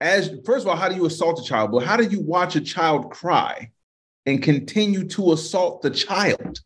[0.00, 1.72] As first of all, how do you assault a child?
[1.72, 3.71] But how do you watch a child cry
[4.26, 6.60] and continue to assault the child?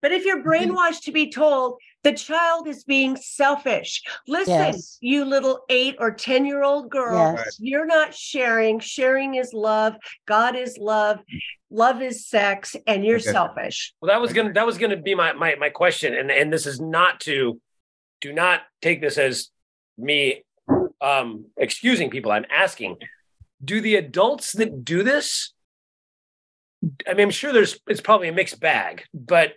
[0.00, 4.98] But if you're brainwashed to be told the child is being selfish, listen, Yes.
[5.00, 7.56] you little eight or 10 year old girl, Yes.
[7.60, 8.80] you're not sharing.
[8.80, 9.94] Sharing is love.
[10.26, 11.20] God is love.
[11.70, 13.30] Love is sex, and you're Okay.
[13.30, 13.94] selfish.
[14.00, 16.66] Well, that was gonna that was gonna be my my my question, and and this
[16.66, 17.60] is not to
[18.20, 19.50] do not take this as
[19.96, 20.42] me
[21.00, 22.30] um excusing people.
[22.32, 22.96] I'm asking,
[23.64, 25.51] do the adults that do this?
[27.08, 29.54] I mean, I'm sure there's it's probably a mixed bag, but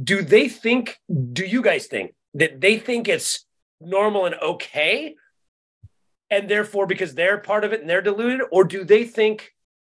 [0.00, 0.98] do they think?
[1.32, 3.44] Do you guys think that they think it's
[3.80, 5.14] normal and okay?
[6.30, 9.52] and therefore because they're part of it and they're deluded or do they think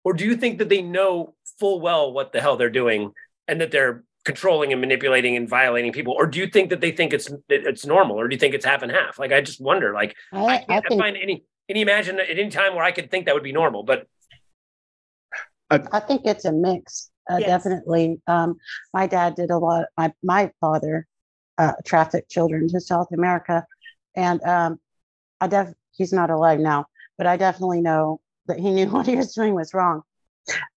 [0.04, 3.12] or do you think that they know full well what the hell they're doing
[3.47, 6.91] and that they're controlling and manipulating and violating people or do you think that they
[6.91, 9.60] think it's it's normal or do you think it's half and half like i just
[9.60, 12.84] wonder like i, I, I can't think find any any imagine at any time where
[12.84, 14.08] i could think that would be normal but
[15.72, 17.10] I think it's a mix.
[17.30, 17.48] Uh, Yes.
[17.64, 18.20] Definitely.
[18.28, 18.58] Um,
[18.94, 19.86] my dad did a lot.
[19.98, 21.08] My my father
[21.58, 23.66] uh, trafficked children to South America,
[24.16, 24.80] and um,
[25.40, 29.16] I def he's not alive now, but I definitely know that he knew what he
[29.16, 30.02] was doing was wrong.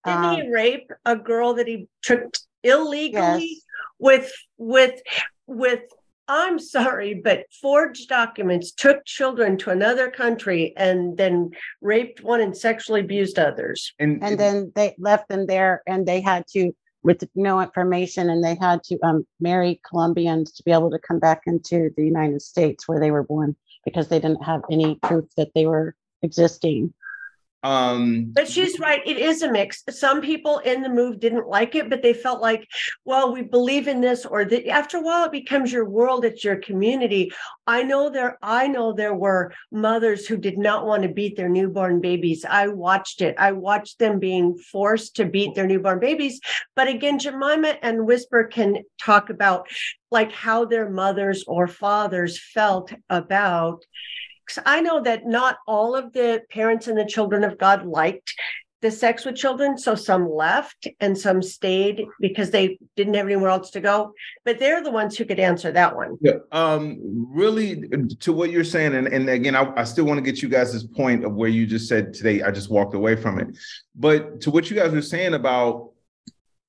[0.04, 3.60] Didn't Um, he rape a girl that he took illegally Yes.
[3.98, 5.00] with with
[5.46, 5.82] with
[6.28, 11.50] I'm sorry, but forged documents took children to another country and then
[11.82, 13.92] raped one and sexually abused others.
[13.98, 18.42] And, and then they left them there, and they had to with no information, and
[18.42, 22.40] they had to um, marry Colombians to be able to come back into the United
[22.40, 26.94] States where they were born because they didn't have any proof that they were existing.
[27.64, 29.00] Um But she's right.
[29.06, 29.82] It is a mix.
[29.88, 32.68] Some people in the move didn't like it, but they felt like,
[33.04, 36.44] well, we believe in this, or that after a while it becomes your world, it's
[36.44, 37.32] your community.
[37.66, 41.48] I know there, I know there were mothers who did not want to beat their
[41.48, 42.44] newborn babies.
[42.44, 43.34] I watched it.
[43.38, 46.40] I watched them being forced to beat their newborn babies.
[46.76, 49.68] But again, Jemima and Whisper can talk about
[50.10, 53.82] like how their mothers or fathers felt about
[54.64, 58.34] I know that not all of the parents and the children of God liked
[58.84, 59.78] the sex with children.
[59.78, 64.12] So some left and some stayed because they didn't have anywhere else to go.
[64.44, 66.18] But they're the ones who could answer that one.
[66.20, 66.34] Yeah.
[66.52, 67.88] Um, really,
[68.20, 70.74] to what you're saying, and, and again, I, I still want to get you guys'
[70.74, 73.56] this point of where you just said today, I just walked away from it.
[73.96, 75.90] But to what you guys were saying about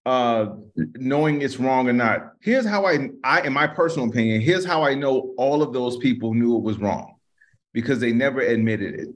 [0.05, 4.63] uh knowing it's wrong or not, here's how I I in my personal opinion, here's
[4.63, 7.14] how I know all of those people knew it was wrong
[7.75, 9.09] because they never admitted it.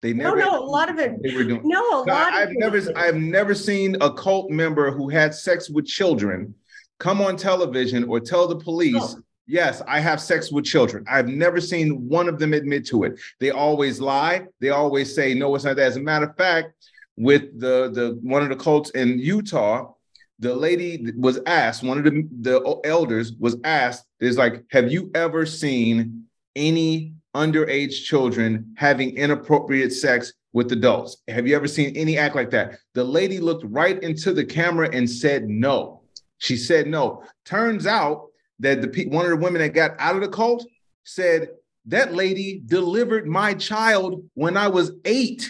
[0.00, 0.36] They never.
[0.36, 1.20] No, no, a lot of it.
[1.22, 1.60] They were doing.
[1.64, 2.96] No, a lot I've of never, it.
[2.96, 6.54] I've never seen a cult member who had sex with children
[6.98, 9.16] come on television or tell the police.
[9.46, 13.18] "Yes, I have sex with children." I've never seen one of them admit to it.
[13.40, 14.46] They always lie.
[14.60, 16.72] They always say, "No, it's not that." As a matter of fact,
[17.16, 19.92] with the the one of the cults in Utah,
[20.38, 21.82] the lady was asked.
[21.82, 28.04] One of the the elders was asked, "Is like, have you ever seen any?" Underage
[28.04, 31.18] children having inappropriate sex with adults.
[31.28, 32.78] Have you ever seen any act like that?
[32.94, 36.02] The lady looked right into the camera and said no.
[36.38, 37.22] She said no.
[37.44, 38.26] Turns out
[38.58, 40.66] that the one of the women that got out of the cult
[41.04, 41.48] said
[41.86, 45.48] that lady delivered my child when I was 8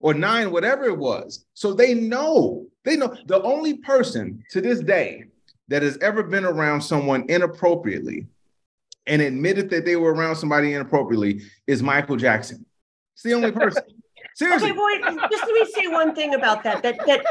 [0.00, 1.44] or 9 whatever it was.
[1.54, 2.66] So they know.
[2.84, 5.24] They know the only person to this day
[5.68, 8.26] that has ever been around someone inappropriately
[9.10, 12.64] and admitted that they were around somebody inappropriately is Michael Jackson.
[13.14, 13.82] It's the only person.
[14.36, 14.70] Seriously.
[14.70, 16.82] Okay, boy, just let me say one thing about that.
[16.84, 17.26] That that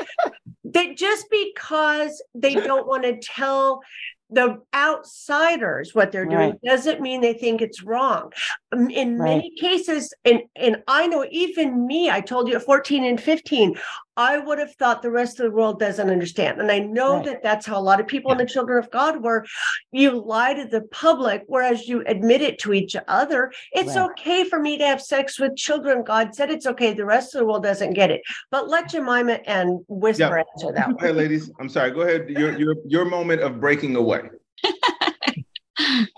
[0.65, 3.82] that just because they don't want to tell
[4.30, 6.62] the outsiders what they're doing Right.
[6.63, 8.32] doesn't mean they think it's wrong.
[8.72, 9.38] Um, In Right.
[9.38, 13.76] many cases, and and I know even me, I told you at 14 and 15,
[14.19, 16.60] I would have thought the rest of the world doesn't understand.
[16.60, 17.25] And I know Right.
[17.25, 19.45] that that's how a lot of people in the children of God were.
[19.93, 23.53] You lie to the public, whereas you admit it to each other.
[23.71, 24.10] It's Right.
[24.12, 26.03] okay for me to have sex with children.
[26.03, 26.91] God said it's okay.
[26.91, 28.19] The rest of the world doesn't get it.
[28.51, 30.43] But let Jemima and Whisper Yeah.
[30.53, 31.03] answer that Go one.
[31.05, 31.49] ahead, ladies.
[31.58, 31.91] I'm sorry.
[31.91, 32.29] Go ahead.
[32.29, 34.23] Your your your moment of breaking away.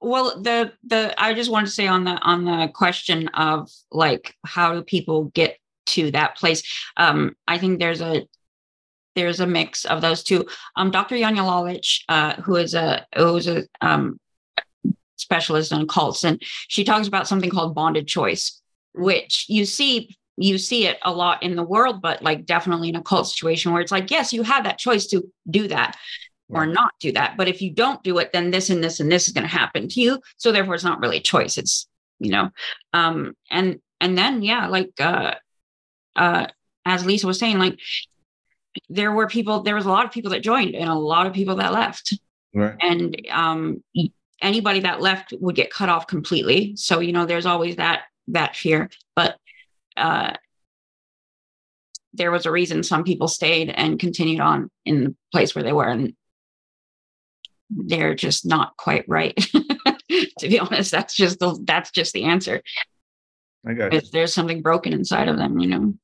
[0.00, 4.36] well the the i just want to say on the on the question of like
[4.44, 6.62] how do people get to that place
[6.96, 8.26] um i think there's a
[9.14, 10.44] there's a mix of those two
[10.76, 14.18] um dr Janja lalich uh who is a who's a um
[15.16, 18.60] specialist on cults and she talks about something called bonded choice
[18.94, 22.96] which you see you see it a lot in the world but like definitely in
[22.96, 25.96] a cult situation where it's like yes you have that choice to do that
[26.48, 27.36] or not do that.
[27.36, 29.48] But if you don't do it, then this and this and this is going to
[29.48, 30.20] happen to you.
[30.36, 31.58] So therefore, it's not really a choice.
[31.58, 31.86] It's
[32.18, 32.50] you know,
[32.92, 35.34] um, and and then yeah, like uh,
[36.16, 36.46] uh,
[36.84, 37.78] as Lisa was saying, like
[38.88, 41.32] there were people, there was a lot of people that joined and a lot of
[41.32, 42.18] people that left,
[42.54, 42.76] Right.
[42.80, 43.82] and um,
[44.42, 46.74] anybody that left would get cut off completely.
[46.76, 49.36] So you know, there's always that that fear, but.
[49.96, 50.32] Uh,
[52.16, 55.72] there was a reason some people stayed and continued on in the place where they
[55.72, 56.14] were and
[57.70, 59.36] they're just not quite right
[60.38, 62.62] to be honest that's just the that's just the answer
[63.66, 63.98] I got you.
[63.98, 65.94] if there's something broken inside of them you know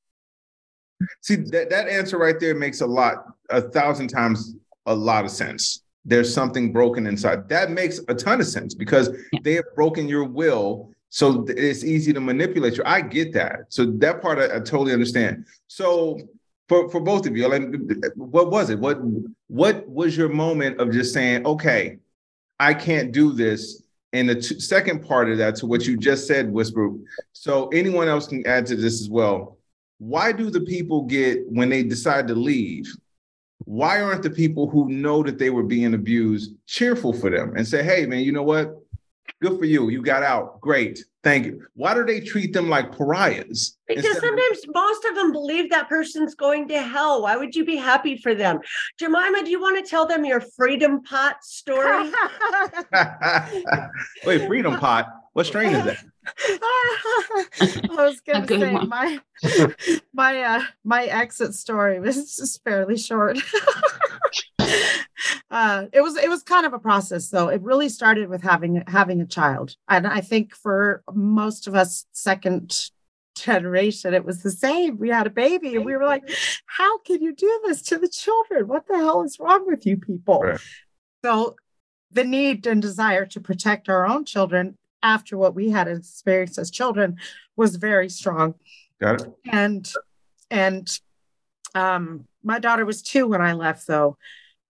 [1.23, 4.55] See that that answer right there makes a lot, a thousand times
[4.87, 5.83] a lot of sense.
[6.05, 7.49] There's something broken inside.
[7.49, 9.41] That makes a ton of sense because Yeah.
[9.43, 12.83] they have broken your will, so it's easy to manipulate you.
[12.87, 13.67] I get that.
[13.69, 15.45] So that part I, I totally understand.
[15.69, 16.19] So
[16.69, 17.65] for for both of you, like,
[18.17, 18.79] what was it?
[18.79, 18.99] What
[19.49, 21.99] what was your moment of just saying, okay,
[22.59, 23.83] I can't do this?
[24.13, 26.91] And the t- second part of that, to what you just said, Whisper.
[27.33, 29.59] So anyone else can add to this as well
[30.01, 32.93] why do the people get when they decide to leave
[33.67, 37.69] why aren't the people who know that they were being abused cheerful for them and
[37.69, 38.75] say hey man you know what?
[39.41, 39.89] Good for you.
[39.89, 40.61] You got out.
[40.61, 41.03] Great.
[41.23, 41.65] Thank you.
[41.75, 45.71] Why do they treat them like pariahs Because instead of- sometimes most of them believe
[45.71, 47.23] that person's going to hell.
[47.23, 48.59] Why would you be happy for them?
[48.99, 52.11] Jemima, do you want to tell them your freedom pot story?
[54.27, 55.07] wait freedom pot?
[55.33, 58.89] What strain is that I was gonna say one.
[58.89, 59.21] my
[60.13, 63.39] my uh my exit story was just fairly short.
[65.51, 67.49] uh it was it was kind of a process though.
[67.49, 69.77] It really started with having having a child.
[69.89, 72.91] And I think for most of us second
[73.37, 74.99] generation it was the same.
[74.99, 76.29] We had a baby and we were like,
[76.67, 78.69] how can you do this to the children?
[78.69, 80.41] What the hell is wrong with you people?
[80.41, 80.61] Right.
[81.25, 81.57] So
[82.11, 86.71] the need and desire to protect our own children after what we had experienced as
[86.71, 87.17] children
[87.57, 88.55] was very strong.
[89.01, 89.33] Got it.
[89.51, 89.91] And
[90.51, 90.99] and
[91.75, 94.17] um my daughter was two when i left though.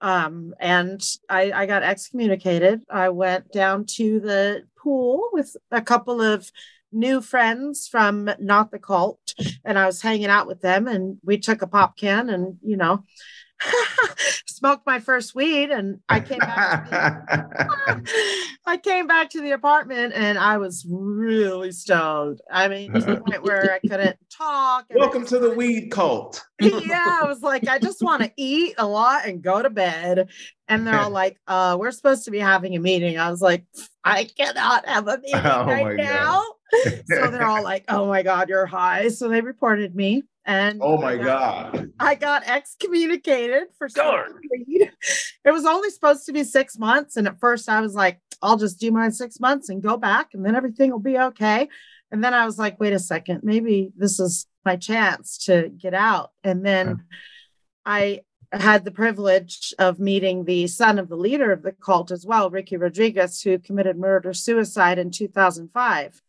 [0.00, 2.82] Um and i i got excommunicated.
[2.90, 6.50] I went down to the pool with a couple of
[6.92, 9.34] new friends from not the cult,
[9.64, 12.76] and I was hanging out with them, and we took a pop can, and you
[12.76, 13.04] know,
[14.46, 16.84] smoked my first weed, and I came back.
[16.84, 22.40] To the, I came back to the apartment, and I was really stoned.
[22.50, 24.86] I mean, to the point where I couldn't talk.
[24.94, 26.42] Welcome to the weed cult.
[26.60, 30.28] yeah, I was like, I just want to eat a lot and go to bed.
[30.68, 33.18] And they're all like, uh, we're supposed to be having a meeting.
[33.18, 33.64] I was like,
[34.04, 36.44] I cannot have a meeting Oh right God.
[36.72, 36.90] Now.
[37.10, 39.08] so they're all like, oh my God, you're high.
[39.08, 40.24] So they reported me.
[40.46, 41.92] And Oh my I got- God.
[42.00, 44.34] I got excommunicated for Darn.
[44.50, 44.90] weed.
[45.44, 47.16] It was only supposed to be six months.
[47.16, 50.28] And at first I was like, I'll just do mine six months and go back
[50.32, 51.68] and then everything will be okay.
[52.10, 55.94] And then I was like, wait a second, maybe this is my chance to get
[55.94, 56.30] out.
[56.42, 57.04] And then
[57.84, 58.20] I
[58.52, 62.50] had the privilege of meeting the son of the leader of the cult as well,
[62.50, 66.20] Ricky Rodriguez, who committed murder suicide in 2005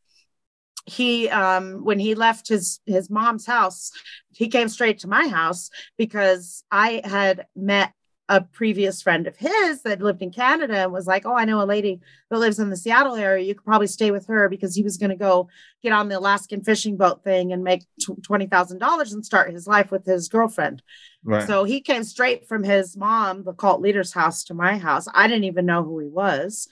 [0.85, 3.91] he um when he left his his mom's house
[4.33, 7.93] he came straight to my house because i had met
[8.29, 11.61] a previous friend of his that lived in canada and was like oh i know
[11.61, 11.99] a lady
[12.31, 13.45] that lives in the seattle area.
[13.45, 15.49] You could probably stay with her because he was going to go
[15.83, 20.05] get on the alaskan fishing boat thing and make $20000 and start his life with
[20.05, 20.81] his girlfriend.
[21.23, 21.45] Right.
[21.45, 25.07] so he came straight from his mom the cult leader's house to my house.
[25.13, 26.67] I didn't even know who he was.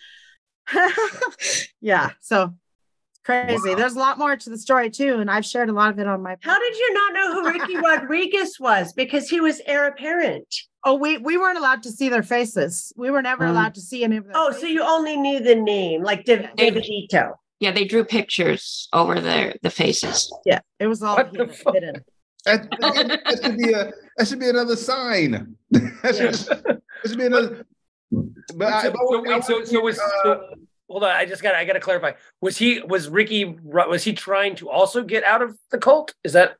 [1.82, 2.53] Yeah so
[3.30, 3.70] crazy.
[3.70, 3.76] Wow.
[3.76, 6.08] There's a lot more to the story too, and I've shared a lot of it
[6.08, 6.36] on my.
[6.42, 8.94] How did you not know who Ricky Rodriguez was?
[8.94, 10.48] Because he was heir apparent.
[10.86, 12.94] Oh, we we weren't allowed to see their faces.
[12.96, 14.34] We were never Um, allowed to see any of their.
[14.36, 17.34] Oh, so you only knew the name, like Dav- David Ito.
[17.60, 20.34] Yeah, they drew pictures over their the faces.
[20.46, 21.50] yeah, it was all hidden.
[21.74, 21.96] hidden.
[22.46, 25.56] That, that- that should be a that should be another sign.
[25.72, 27.66] that, should, that should be another.
[28.56, 30.42] But I, so, but so would- I wait, so, so was uh, so,
[30.90, 31.12] hold on.
[31.12, 32.14] I just got I got to clarify.
[32.42, 36.14] Was he was Ricky was he trying to also get out of the cult?
[36.24, 36.56] Is that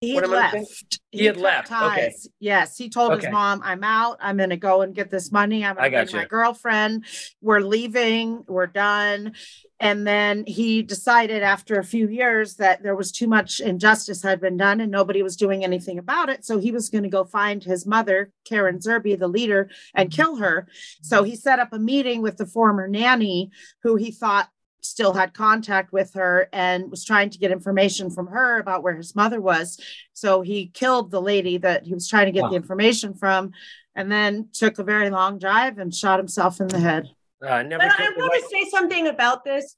[0.00, 0.60] He What had am I thinking?
[0.60, 1.00] left.
[1.10, 2.14] He had left, okay.
[2.38, 3.26] Yes, he told Okay.
[3.26, 4.18] his mom, "I'm out.
[4.20, 5.64] I'm going to go and get this money.
[5.64, 7.04] I'm going to bring my girlfriend.
[7.40, 8.44] We're leaving.
[8.46, 9.32] We're done."
[9.80, 14.40] And then he decided after a few years that there was too much injustice had
[14.40, 16.44] been done and nobody was doing anything about it.
[16.44, 20.36] So he was going to go find his mother, Karen Zerby, the leader, and kill
[20.36, 20.66] her.
[21.02, 23.50] So he set up a meeting with the former nanny
[23.84, 24.48] who he thought
[24.88, 28.96] still had contact with her and was trying to get information from her about where
[28.96, 29.78] his mother was.
[30.12, 32.50] So he killed the lady that he was trying to get Wow.
[32.50, 33.52] the information from
[33.94, 37.08] and then took a very long drive and shot himself in the head.
[37.46, 37.84] uh, never?
[37.84, 39.76] But I want to say something about this.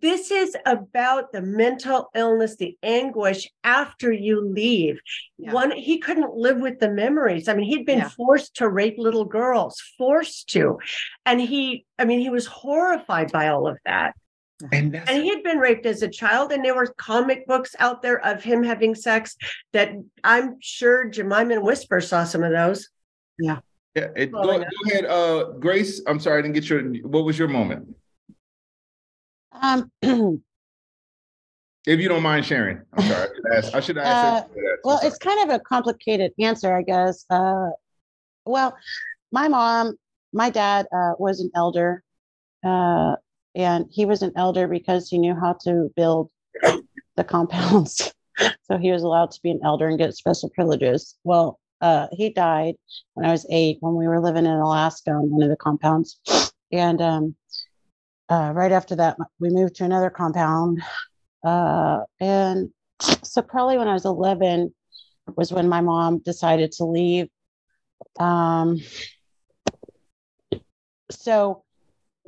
[0.00, 5.00] This is about the mental illness, the anguish after you leave.
[5.36, 5.52] Yeah.
[5.52, 7.48] One, he couldn't live with the memories.
[7.48, 8.08] I mean, he'd been Yeah.
[8.10, 10.78] forced to rape little girls, forced to.
[11.26, 14.14] And he, I mean, he was horrified by all of that.
[14.72, 17.74] And that's, And he had been raped as a child, and there were comic books
[17.78, 19.36] out there of him having sex
[19.72, 19.92] that
[20.24, 22.88] I'm sure Jemima and Whisper saw some of those.
[23.38, 23.58] yeah,
[23.94, 26.02] it, Well, go, go ahead, uh, Grace.
[26.06, 26.82] I'm sorry, I didn't get your.
[27.02, 27.94] What was your moment?
[29.52, 29.90] Um,
[31.86, 33.28] If you don't mind sharing, I'm sorry.
[33.28, 33.74] I should ask.
[33.74, 34.44] I should ask.
[34.44, 34.78] Uh, that.
[34.84, 35.08] Well, sorry.
[35.08, 37.24] it's kind of a complicated answer, I guess.
[37.30, 37.70] Uh,
[38.44, 38.76] well,
[39.32, 39.94] my mom,
[40.32, 42.02] my dad uh, was an elder,
[42.64, 43.16] uh,
[43.54, 46.30] and he was an elder because he knew how to build
[47.16, 48.12] the compounds.
[48.62, 51.16] so he was allowed to be an elder and get special privileges.
[51.24, 52.74] Well, uh, he died
[53.14, 56.20] when I was eight when we were living in Alaska on one of the compounds.
[56.72, 57.34] And um,
[58.28, 60.80] uh, right after that, we moved to another compound.
[61.44, 62.70] Uh, and
[63.00, 64.72] so probably when I was 11
[65.34, 67.26] was when my mom decided to leave.
[68.20, 68.78] Um,
[71.10, 71.64] so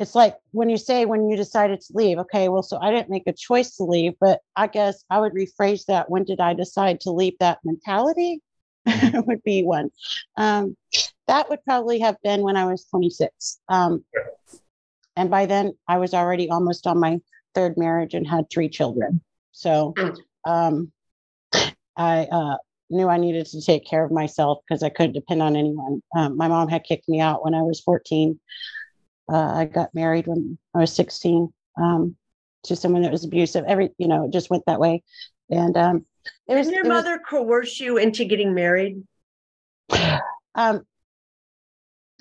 [0.03, 3.09] it's like when you say when you decided to leave, okay, well, so I didn't
[3.09, 6.11] make a choice to leave, but I guess I would rephrase that.
[6.11, 8.43] When did I decide to leave that mentality?
[9.15, 9.91] would be one.
[10.37, 10.77] Um,
[11.29, 13.61] that would probably have been when I was 26.
[13.69, 14.05] Um,
[15.17, 17.21] and by then I was already almost on my
[17.55, 19.21] third marriage and had three children.
[19.53, 19.95] So
[20.45, 20.91] um,
[21.97, 22.57] I uh,
[22.91, 26.03] knew I needed to take care of myself because I couldn't depend on anyone.
[26.17, 28.41] Um, my mom had kicked me out when I was 14.
[29.31, 32.17] Uh, I got married when I was 16 um,
[32.65, 33.65] to someone that was abusive.
[33.67, 35.03] Every, you know, it just went that way.
[35.51, 36.07] And um,
[36.49, 39.03] it was, Did your it was- mother coerce you into getting married?
[40.55, 40.83] um,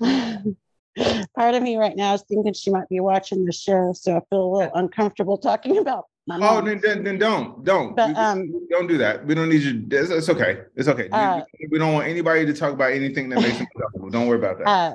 [0.00, 4.20] part of me right now is thinking she might be watching the show, so I
[4.30, 6.64] feel a little uncomfortable talking about my Oh, mom.
[6.66, 9.26] then, then, then don't, don't, But, um, don't do that.
[9.26, 9.84] We don't need you.
[9.90, 10.60] It's, it's okay.
[10.76, 11.04] It's okay.
[11.04, 11.40] We- Uh,
[11.70, 14.10] we don't want anybody to talk about anything that makes them uncomfortable.
[14.10, 14.68] Don't worry about that.
[14.68, 14.94] Uh,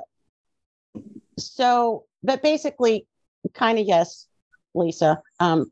[1.38, 3.06] so, but basically,
[3.54, 4.26] kind of yes,
[4.74, 5.20] Lisa.
[5.40, 5.70] Um,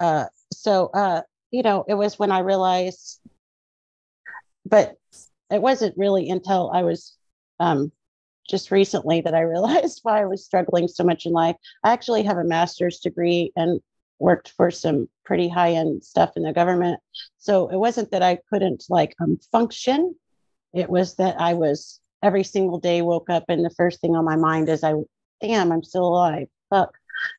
[0.00, 3.20] uh, so uh, you know, it was when I realized,
[4.66, 4.96] but
[5.50, 7.16] it wasn't really until I was
[7.60, 7.92] um,
[8.48, 11.56] just recently that I realized why I was struggling so much in life.
[11.84, 13.80] I actually have a master's degree and
[14.18, 17.00] worked for some pretty high end stuff in the government.
[17.38, 20.14] So it wasn't that I couldn't like um, function.
[20.72, 24.24] It was that I was every single day woke up and the first thing on
[24.24, 24.94] my mind is I,
[25.42, 26.48] damn, I'm still alive.
[26.70, 26.94] Fuck.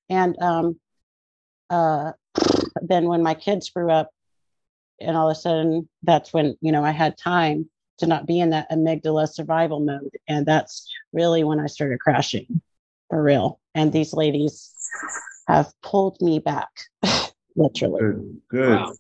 [0.09, 0.79] And um,
[1.69, 2.11] uh,
[2.81, 4.11] then when my kids grew up,
[5.01, 8.39] and all of a sudden that's when you know I had time to not be
[8.39, 12.61] in that amygdala survival mode, and that's really when I started crashing
[13.09, 13.59] for real.
[13.73, 14.73] And these ladies
[15.47, 16.69] have pulled me back,
[17.55, 17.99] literally.
[17.99, 18.41] Good.
[18.49, 18.69] Good.
[18.69, 18.93] Wow.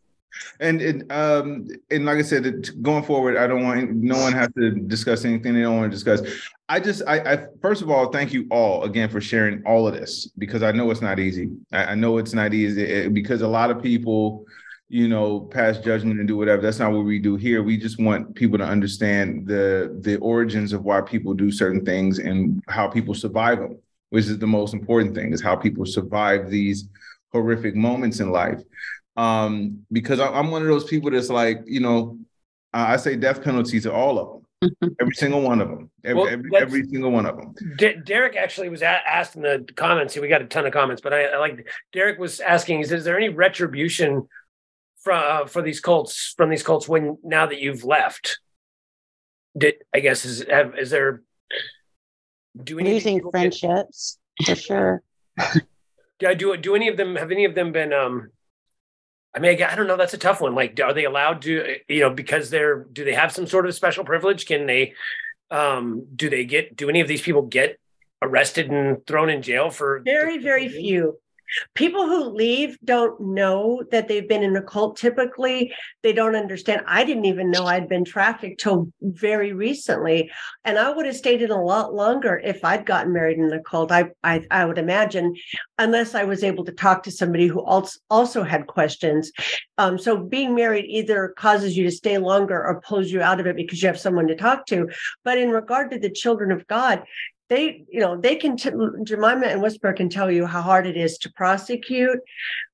[0.59, 4.33] And it, um, and like I said, it, going forward, I don't want no one
[4.33, 6.21] has to discuss anything they don't want to discuss.
[6.67, 9.93] I just, I, I, first of all, thank you all again for sharing all of
[9.93, 11.49] this because I know it's not easy.
[11.71, 14.45] I, I know it's not easy it, because a lot of people,
[14.87, 16.61] you know, pass judgment and do whatever.
[16.61, 17.61] That's not what we do here.
[17.61, 22.19] We just want people to understand the the origins of why people do certain things
[22.19, 23.79] and how people survive them,
[24.09, 25.33] which is the most important thing.
[25.33, 26.87] Is how people survive these
[27.31, 28.61] horrific moments in life
[29.15, 32.17] um, because I, am one of those people that's like, you know,
[32.73, 36.27] I say death penalty to all of them, every single one of them, every, well,
[36.29, 37.55] every, every, single one of them.
[37.77, 40.17] D- Derek actually was a- asked in the comments.
[40.17, 43.05] We got a ton of comments, but I, I like Derek was asking: Is, is
[43.05, 44.27] there any retribution
[44.97, 48.39] for uh, for these cults from these cults when now that you've left?
[49.57, 51.21] Did I guess is have, is there
[52.61, 55.03] do any losing friendships get, for sure?
[56.19, 58.31] do do do any of them have any of them been um
[59.35, 59.97] I mean, I don't know.
[59.97, 60.55] That's a tough one.
[60.55, 63.75] Like, are they allowed to, you know, because they're, do they have some sort of
[63.75, 64.45] special privilege?
[64.45, 64.93] Can they,
[65.51, 67.77] um, do they get, do any of these people get
[68.21, 70.01] arrested and thrown in jail for?
[70.05, 71.19] Very, very few.
[71.73, 74.97] People who leave don't know that they've been in a cult.
[74.97, 75.73] Typically,
[76.03, 76.81] they don't understand.
[76.87, 80.31] I didn't even know I'd been trafficked till very recently,
[80.63, 83.61] and I would have stayed in a lot longer if I'd gotten married in a
[83.61, 83.91] cult.
[83.91, 85.35] I, I, I would imagine,
[85.77, 87.63] unless I was able to talk to somebody who
[88.09, 89.31] also had questions.
[89.77, 93.47] Um, so being married either causes you to stay longer or pulls you out of
[93.47, 94.89] it because you have someone to talk to.
[95.23, 97.03] But in regard to the children of God,
[97.49, 98.71] they you know they can t-
[99.03, 102.19] jemima and whisper can tell you how hard it is to prosecute.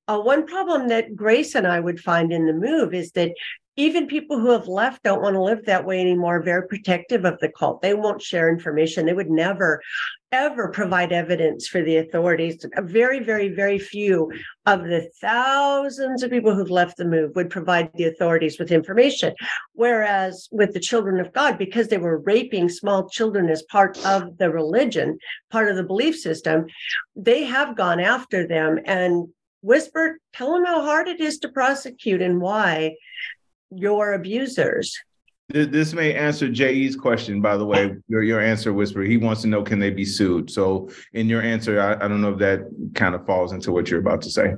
[0.07, 3.31] Uh, one problem that grace and i would find in the move is that
[3.77, 7.39] even people who have left don't want to live that way anymore very protective of
[7.39, 7.81] the cult.
[7.81, 9.05] They won't share information.
[9.05, 9.81] They would never
[10.33, 12.65] ever provide evidence for the authorities.
[12.79, 14.31] Very very very few
[14.65, 19.33] of the thousands of people who've left the move would provide the authorities with information.
[19.73, 24.37] Whereas with the children of god because they were raping small children as part of
[24.37, 25.17] the religion
[25.49, 26.65] part of the belief system
[27.15, 29.27] they have gone after them and
[29.61, 32.93] whisper tell them how hard it is to prosecute and why
[33.71, 34.97] your abusers.
[35.49, 37.95] This may answer J.E.'s question, by the way.
[38.07, 39.01] Your your answer, Whisper.
[39.01, 40.49] He wants to know can they be sued.
[40.49, 42.61] So, in your answer, I, I don't know if that
[42.95, 44.53] kind of falls into what you're about to say.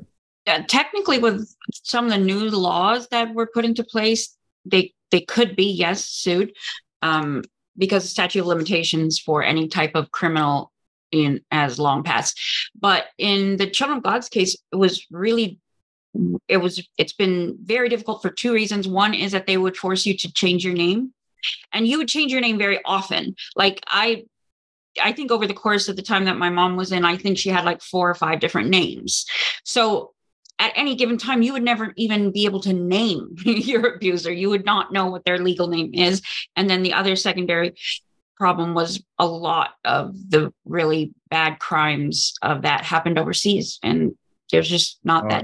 [0.46, 4.36] Yeah, technically, with some of the new laws that were put into place,
[4.66, 6.54] they they could be yes sued,
[7.02, 7.44] um,
[7.78, 10.72] because the statute of limitations for any type of criminal
[11.12, 12.40] in as long past.
[12.80, 15.60] But in the Children of God's case, it was really
[16.48, 18.88] it was it's been very difficult for two reasons.
[18.88, 21.14] One is that they would force you to change your name
[21.72, 23.36] and you would change your name very often.
[23.56, 24.24] Like i
[25.02, 27.36] i think over the course of the time that my mom was in i think
[27.36, 29.26] she had like four or five different names.
[29.64, 30.14] So
[30.60, 34.32] at any given time you would never even be able to name your abuser.
[34.32, 36.22] You would not know what their legal name is.
[36.56, 37.74] And then the other secondary
[38.38, 43.80] problem was a lot of the really bad crimes of that happened overseas.
[43.84, 44.16] And
[44.54, 45.44] there's just not oh, that.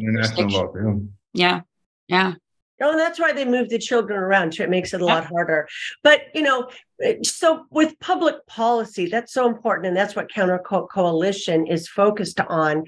[1.33, 1.61] Yeah.
[2.07, 2.35] Yeah.
[2.81, 4.53] Oh, that's why they move the children around.
[4.53, 5.67] So it makes it a lot harder.
[6.03, 6.69] But you know,
[7.23, 12.85] so with public policy, that's so important, and that's what Counter Coalition is focused on.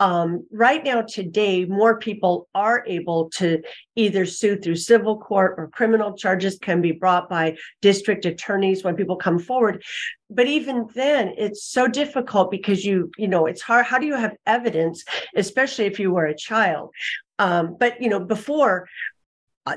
[0.00, 3.62] Um, right now, today, more people are able to
[3.96, 8.96] either sue through civil court or criminal charges can be brought by district attorneys when
[8.96, 9.82] people come forward.
[10.28, 13.86] But even then, it's so difficult because you, you know, it's hard.
[13.86, 15.04] How do you have evidence,
[15.36, 16.90] especially if you were a child?
[17.38, 18.88] Um, but you know, before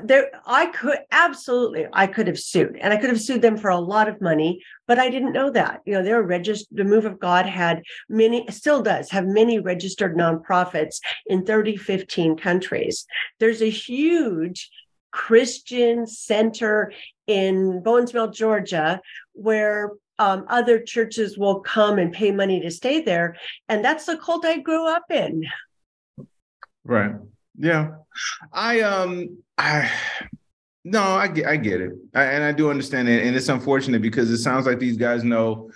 [0.04, 3.70] there i could absolutely i could have sued and i could have sued them for
[3.70, 5.80] a lot of money but i didn't know that.
[5.86, 10.16] You know they're registered the move of god had many still does have many registered
[10.16, 13.06] nonprofits in 30 15 countries.
[13.40, 14.70] There's a huge
[15.10, 16.92] christian center
[17.26, 19.00] in Bowens Mill georgia
[19.32, 23.36] where um, other churches will come and pay money to stay there
[23.68, 25.44] and that's the cult i grew up in.
[26.84, 27.12] Right
[27.58, 27.90] Yeah,
[28.52, 29.90] I um, I
[30.84, 34.00] no, I get, I get it, I, and I do understand it, and it's unfortunate
[34.00, 35.70] because it sounds like these guys know,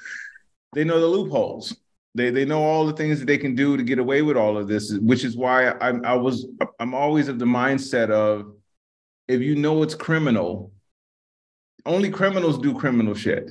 [0.74, 1.76] they know the loopholes.
[2.14, 4.56] They they know all the things that they can do to get away with all
[4.56, 6.46] of this, which is why I I was
[6.78, 8.54] I'm always of the mindset of
[9.28, 10.72] if you know it's criminal,
[11.84, 13.50] only criminals do criminal shit.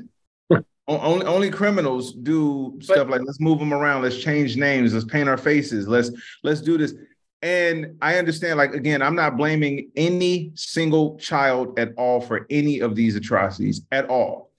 [0.88, 5.28] only only criminals do stuff like let's move them around, let's change names, let's paint
[5.28, 6.12] our faces, let's
[6.44, 6.94] let's do this.
[7.42, 12.80] And I understand, like again, I'm not blaming any single child at all for any
[12.80, 14.52] of these atrocities at all.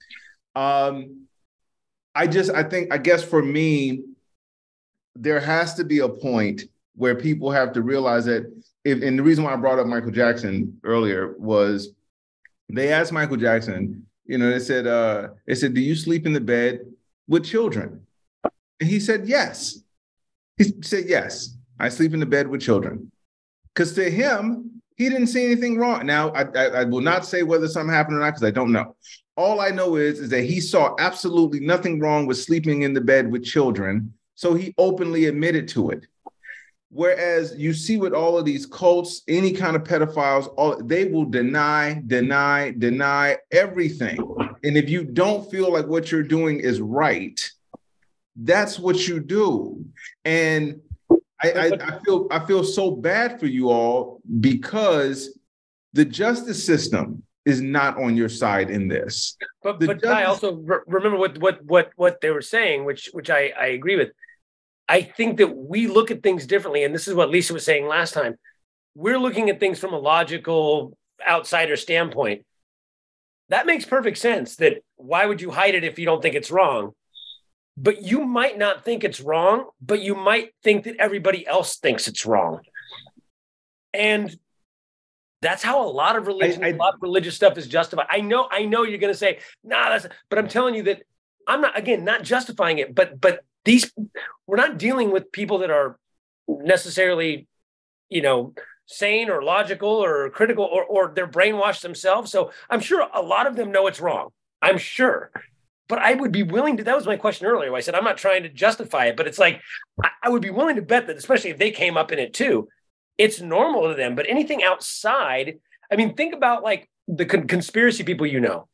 [0.55, 1.27] Um,
[2.13, 4.03] I just I think I guess for me,
[5.15, 6.63] there has to be a point
[6.95, 8.51] where people have to realize that
[8.83, 11.89] if and the reason why I brought up Michael Jackson earlier was
[12.69, 16.33] they asked Michael Jackson, you know, they said, uh, they said, Do you sleep in
[16.33, 16.81] the bed
[17.27, 18.05] with children?
[18.79, 19.79] And he said, Yes.
[20.57, 23.11] He said, Yes, I sleep in the bed with children.
[23.73, 26.05] Because to him, he didn't see anything wrong.
[26.05, 28.71] Now, I, I, I will not say whether something happened or not because I don't
[28.71, 28.95] know.
[29.35, 33.01] All I know is, is that he saw absolutely nothing wrong with sleeping in the
[33.01, 34.13] bed with children.
[34.35, 36.05] So he openly admitted to it.
[36.89, 41.25] Whereas you see with all of these cults, any kind of pedophiles, all they will
[41.25, 44.19] deny, deny, deny everything.
[44.63, 47.41] And if you don't feel like what you're doing is right,
[48.35, 49.83] that's what you do.
[50.23, 50.81] And
[51.43, 55.37] I, I, I feel I feel so bad for you all because
[55.93, 59.37] the justice system is not on your side in this.
[59.61, 63.09] But The but I also re- remember what what what what they were saying, which
[63.13, 64.11] which I I agree with.
[64.87, 67.87] I think that we look at things differently, and this is what Lisa was saying
[67.87, 68.35] last time.
[68.95, 72.45] We're looking at things from a logical outsider standpoint.
[73.49, 74.57] That makes perfect sense.
[74.57, 76.93] That why would you hide it if you don't think it's wrong?
[77.75, 82.07] But you might not think it's wrong, but you might think that everybody else thinks
[82.07, 82.61] it's wrong.
[83.93, 84.35] And
[85.41, 88.07] that's how a lot of religion, a lot of religious stuff is justified.
[88.09, 91.03] I know, I know you're going to say, nah, that's, but I'm telling you that
[91.47, 93.91] I'm not, again, not justifying it, but, but these,
[94.47, 95.97] we're not dealing with people that are
[96.47, 97.47] necessarily,
[98.09, 98.53] you know,
[98.85, 102.31] sane or logical or critical or, or they're brainwashed themselves.
[102.31, 104.29] So I'm sure a lot of them know it's wrong.
[104.61, 105.31] I'm sure.
[105.93, 107.75] But I would be willing to, that was my question earlier.
[107.75, 109.61] I said, I'm not trying to justify it, but it's like,
[110.03, 112.33] I, I would be willing to bet that, especially if they came up in it
[112.33, 112.67] too,
[113.19, 114.15] it's normal to them.
[114.15, 115.59] But anything outside,
[115.91, 118.67] I mean, think about like the con- conspiracy people you know.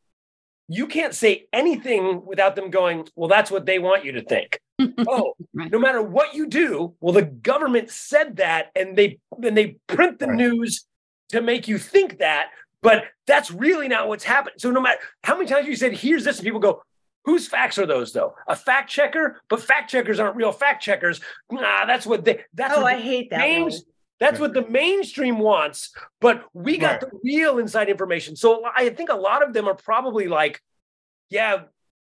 [0.69, 4.61] You can't say anything without them going, well, that's what they want you to think.
[5.05, 9.75] oh, no matter what you do, well, the government said that and they and they
[9.87, 10.85] print the news
[11.31, 12.51] to make you think that,
[12.81, 14.55] but that's really not what's happened.
[14.59, 16.81] So no matter how many times you said, here's this, and people go,
[17.25, 18.35] Whose facts are those though?
[18.47, 21.19] A fact checker, but fact checkers aren't real fact checkers.
[21.51, 22.43] Nah, that's what they.
[22.53, 23.71] That's Oh, what I the hate that main- one.
[24.19, 28.35] That's what the mainstream wants, but we got the real inside information.
[28.35, 30.61] So I think a lot of them are probably like,
[31.29, 31.61] yeah,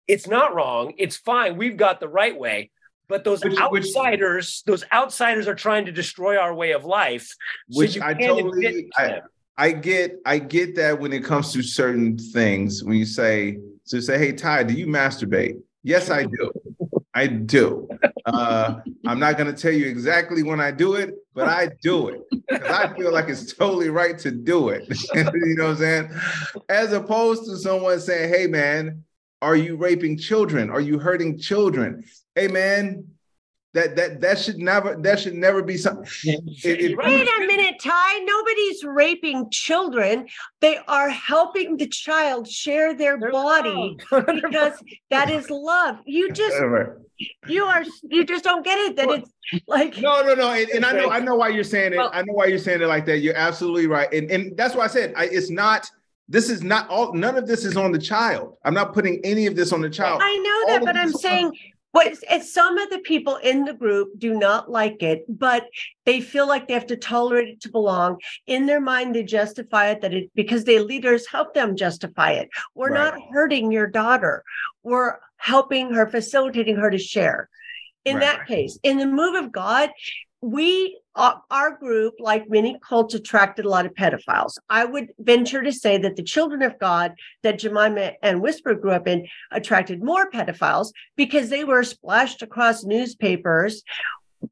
[0.07, 0.93] it's not wrong.
[0.97, 1.57] It's fine.
[1.57, 2.69] We've got the right way.
[3.07, 7.35] But those outsiders, those outsiders are trying to destroy our way of life.
[7.69, 9.21] Which you I totally to I.
[9.57, 13.99] I get I get that when it comes to certain things when you say so
[13.99, 15.61] say hey Ty do you masturbate?
[15.83, 16.51] Yes I do.
[17.15, 17.87] I do.
[18.25, 22.09] Uh, I'm not going to tell you exactly when I do it but I do
[22.09, 24.87] it because I feel like it's totally right to do it.
[25.15, 26.09] You know what I'm saying?
[26.69, 29.03] As opposed to someone saying hey man
[29.41, 30.69] are you raping children?
[30.69, 32.05] Are you hurting children?
[32.35, 33.12] Hey man
[33.73, 37.75] that that that should never that should never be something If- if- Wait a minute,
[37.81, 38.19] Ty.
[38.19, 40.27] Nobody's raping children.
[40.61, 44.73] They are helping the child share their body because
[45.09, 45.97] that is love.
[46.05, 46.55] You just
[47.47, 50.83] you are you just don't get it that it's like no no no and, and
[50.85, 51.99] i know i know why you're saying it.
[51.99, 53.19] I know why you're saying it like that.
[53.19, 54.11] You're absolutely right.
[54.13, 55.89] And, and that's why i said I, it's not
[56.27, 58.57] this is not all none of this is on the child.
[58.65, 60.21] I'm not putting any of this on the child.
[60.23, 61.55] I know All that, of but I'm saying what
[61.95, 65.67] it's some of the people in the group do not like it, but
[66.05, 68.17] they feel like they have to tolerate it to belong.
[68.47, 72.49] In their mind, they justify it that it because their leaders help them justify it.
[72.73, 74.43] We're not hurting your daughter.
[74.81, 77.49] We're helping her, facilitating her to share.
[78.05, 78.21] In Right.
[78.21, 79.89] that case, in the move of God,
[80.43, 84.57] we uh, our group, like many cults, attracted a lot of pedophiles.
[84.69, 87.13] I would venture to say that the children of God
[87.43, 92.83] that Jemima and Whisper grew up in attracted more pedophiles because they were splashed across
[92.83, 93.83] newspapers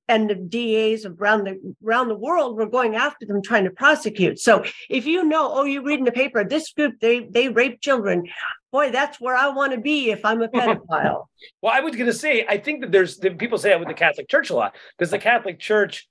[0.08, 4.40] and the DAs around the around the world were going after them trying to prosecute.
[4.40, 7.82] So if you know, oh, you read in the paper, this group they they rape
[7.82, 8.28] children,
[8.72, 11.26] boy, that's where I want to be if I'm a pedophile.
[11.62, 13.88] Well, I was going to say, I think that there's that people say that with
[13.88, 14.76] the Catholic Church a lot.
[14.98, 16.08] Does the Catholic Church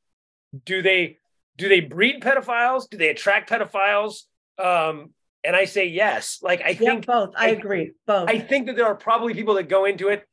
[0.65, 1.19] do they
[1.57, 2.89] do they breed pedophiles?
[2.89, 4.23] Do they attract pedophiles?
[4.59, 5.11] Um,
[5.45, 6.39] and I say yes.
[6.43, 7.35] Like I think both.
[7.37, 7.93] I, agree.
[8.07, 8.29] Both.
[8.29, 10.27] I think that there are probably people that go into it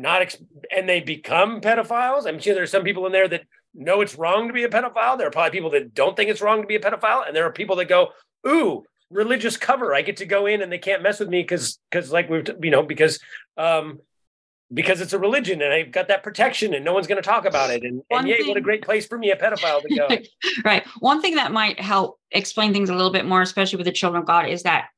[0.00, 0.42] not ex-
[0.74, 2.26] and they become pedophiles.
[2.26, 3.42] I'm sure there's some people in there that
[3.74, 5.18] know it's wrong to be a pedophile.
[5.18, 7.46] There are probably people that don't think it's wrong to be a pedophile, and there
[7.46, 8.08] are people that go,
[8.46, 9.94] "Ooh, religious cover.
[9.94, 12.48] I get to go in and they can't mess with me because because like we've
[12.62, 13.18] you know because
[13.56, 14.00] um
[14.72, 17.44] because it's a religion and I've got that protection and no one's going to talk
[17.44, 17.82] about it.
[17.82, 20.08] And, and One yay, what a great place for me, a pedophile, to go.
[20.64, 20.86] right.
[21.00, 24.20] One thing that might help explain things a little bit more, especially with the children
[24.20, 24.90] of God, is that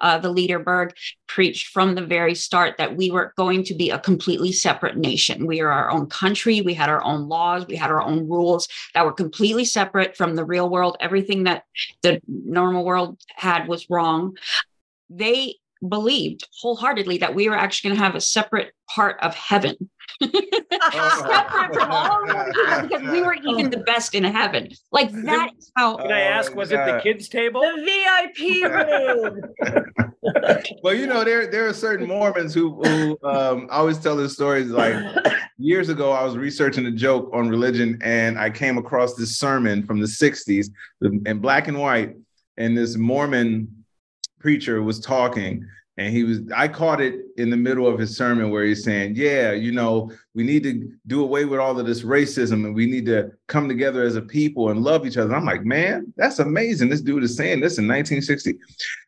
[0.00, 0.94] uh, the leader Berg
[1.26, 5.46] preached from the very start that we were going to be a completely separate nation.
[5.46, 6.60] We are our own country.
[6.60, 7.66] We had our own laws.
[7.66, 10.96] We had our own rules that were completely separate from the real world.
[11.00, 11.64] Everything that
[12.02, 14.36] the normal world had was wrong.
[15.08, 15.56] They
[15.88, 19.76] believed wholeheartedly that we were actually going to have a separate part of heaven
[20.20, 24.68] separate from all the people because we were even the best in heaven.
[24.90, 25.96] Like that is how.
[25.96, 27.60] Can I ask, was it the kids' table?
[27.60, 29.40] The VIP room.
[30.82, 34.34] well, you know, there there are certain Mormons who who um, I always tell this
[34.34, 34.70] stories.
[34.70, 34.94] Like
[35.58, 39.84] years ago, I was researching a joke on religion, and I came across this sermon
[39.84, 40.68] from the '60s
[41.00, 42.16] in black and white,
[42.56, 43.81] and this Mormon
[44.42, 45.66] preacher was talking.
[45.98, 49.14] And he was, I caught it in the middle of his sermon where he's saying,
[49.14, 52.86] Yeah, you know, we need to do away with all of this racism and we
[52.86, 55.34] need to come together as a people and love each other.
[55.34, 56.88] I'm like, Man, that's amazing.
[56.88, 58.58] This dude is saying this in 1960.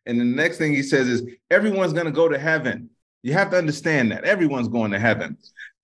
[0.05, 2.89] And the next thing he says is, everyone's going to go to heaven.
[3.23, 5.37] You have to understand that everyone's going to heaven.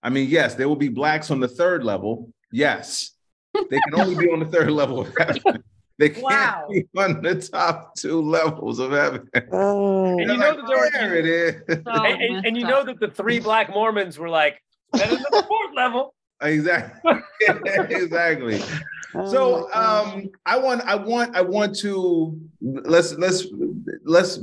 [0.03, 2.31] I mean, yes, there will be blacks on the third level.
[2.51, 3.11] Yes,
[3.53, 5.63] they can only be on the third level of heaven.
[5.97, 6.67] They can't Wow.
[6.69, 9.29] be on the top two levels of heaven.
[9.51, 11.55] Oh, And you know that there are there it is.
[11.85, 14.61] So and, and- and you know that the three black Mormons were like
[14.91, 16.13] better than the fourth level.
[16.41, 17.11] Exactly.
[17.89, 18.59] exactly.
[19.13, 23.45] So oh my um I want I want I want to let's let's
[24.05, 24.37] let's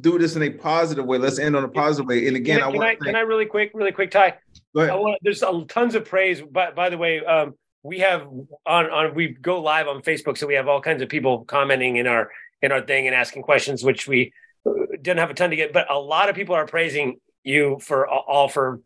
[0.00, 1.18] do this in a positive way.
[1.18, 2.26] Let's end on a positive way.
[2.26, 4.34] And again, can, I can want I to can I really quick, really quick, Ty?
[4.74, 6.42] go I want, there's a, tons of praise.
[6.42, 7.54] By, by the way, um,
[7.84, 8.26] we have
[8.66, 11.96] on on we go live on Facebook, so we have all kinds of people commenting
[11.96, 12.30] in our
[12.62, 14.32] in our thing and asking questions, which we
[14.66, 14.72] uh,
[15.02, 18.08] didn't have a ton to get, but a lot of people are praising you for
[18.08, 18.80] all- for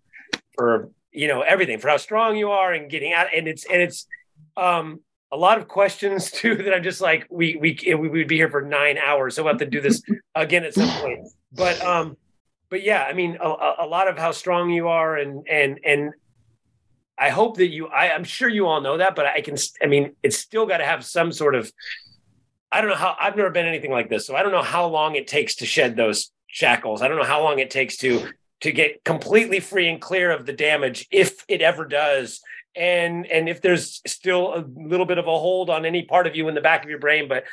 [0.57, 3.80] for you know everything for how strong you are and getting out, and it's and
[3.80, 4.07] it's
[4.57, 8.36] um a lot of questions too that I'm just like we we we would be
[8.36, 10.03] here for nine hours, so we'll have to do this
[10.34, 11.28] again at some point.
[11.53, 12.16] But um,
[12.68, 16.12] but yeah, I mean, a a lot of how strong you are, and and and
[17.18, 17.88] I hope that you.
[17.88, 19.56] I, I'm sure you all know that, but I can.
[19.82, 21.72] I mean, it's still got to have some sort of.
[22.70, 23.16] I don't know how.
[23.18, 25.66] I've never been anything like this, so I don't know how long it takes to
[25.66, 27.02] shed those shackles.
[27.02, 28.28] I don't know how long it takes to
[28.60, 32.40] to get completely free and clear of the damage, if it ever does.
[32.76, 36.36] And and if there's still a little bit of a hold on any part of
[36.36, 37.44] you in the back of your brain, but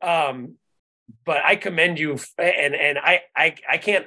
[0.00, 0.54] um,
[1.24, 4.06] but I commend you, and and I I I can't.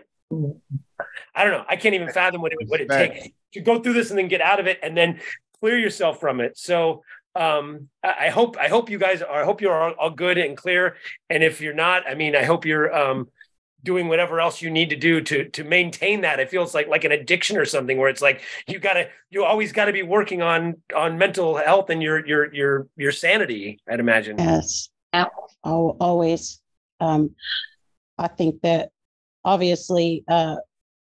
[1.36, 1.66] I don't know.
[1.68, 3.24] I can't even fathom what it what it Respect.
[3.24, 5.20] takes to go through this and then get out of it and then
[5.60, 6.58] clear yourself from it.
[6.58, 7.04] So
[7.36, 9.42] um, I, I hope I hope you guys are.
[9.42, 10.98] I hope you're all, all good and clear.
[11.30, 13.30] And if you're not, I mean, I hope you're um,
[13.84, 16.40] doing whatever else you need to do to to maintain that.
[16.40, 19.72] It feels like like an addiction or something where it's like you gotta you always
[19.72, 23.80] got to be working on on mental health and your your your your sanity.
[23.90, 24.38] I'd imagine.
[24.38, 24.90] Yes.
[25.14, 25.32] Yep.
[25.66, 26.62] Al- always.
[27.00, 27.36] Um,
[28.18, 28.90] I think that
[29.44, 30.58] obviously uh,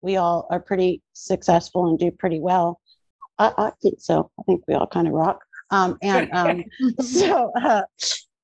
[0.01, 2.79] we all are pretty successful and do pretty well.
[3.37, 4.31] I, I think so.
[4.39, 5.39] I think we all kind of rock.
[5.71, 6.63] Um, and um,
[6.99, 7.83] so, uh,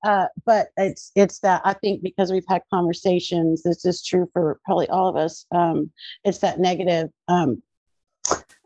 [0.05, 3.63] uh, but it's it's that I think because we've had conversations.
[3.63, 5.45] This is true for probably all of us.
[5.51, 5.91] Um,
[6.23, 7.09] it's that negative.
[7.27, 7.61] Um,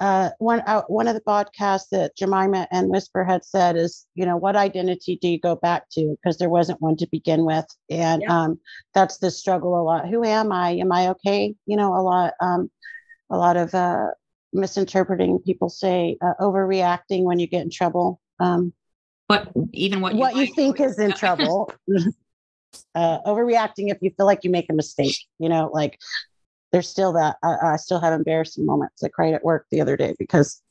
[0.01, 4.25] uh, one uh, one of the podcasts that Jemima and Whisper had said is, you
[4.25, 6.17] know, what identity do you go back to?
[6.17, 8.59] Because there wasn't one to begin with, and um,
[8.95, 10.09] that's the struggle a lot.
[10.09, 10.71] Who am I?
[10.71, 11.53] Am I okay?
[11.67, 12.71] You know, a lot, um,
[13.29, 14.07] a lot of uh,
[14.51, 15.37] misinterpreting.
[15.45, 18.19] People say uh, overreacting when you get in trouble.
[18.39, 18.73] Um,
[19.27, 21.71] What even what what you think is in trouble.
[22.95, 25.17] uh, overreacting if you feel like you make a mistake.
[25.37, 25.99] You know, like
[26.71, 27.37] there's still that.
[27.43, 29.03] I, I still have embarrassing moments.
[29.03, 30.61] I cried at work the other day because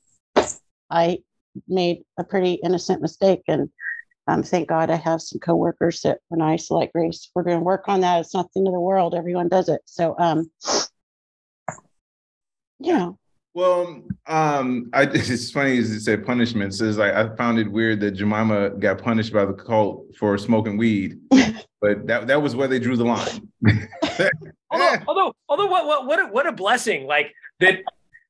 [0.90, 1.18] I
[1.68, 3.70] made a pretty innocent mistake, and
[4.26, 7.30] um, thank God I have some coworkers that were nice, like Grace.
[7.34, 8.20] We're going to work on that.
[8.20, 9.14] It's not the end of the world.
[9.14, 9.82] Everyone does it.
[9.86, 10.50] So, um,
[12.78, 13.18] you know,
[13.54, 16.80] Well, um, I it's funny as you said punishments.
[16.80, 20.76] Is like I found it weird that Jemima got punished by the cult for smoking
[20.76, 21.18] weed,
[21.80, 23.48] but that that was where they drew the line.
[24.70, 27.80] although although although what what what a, what a blessing like that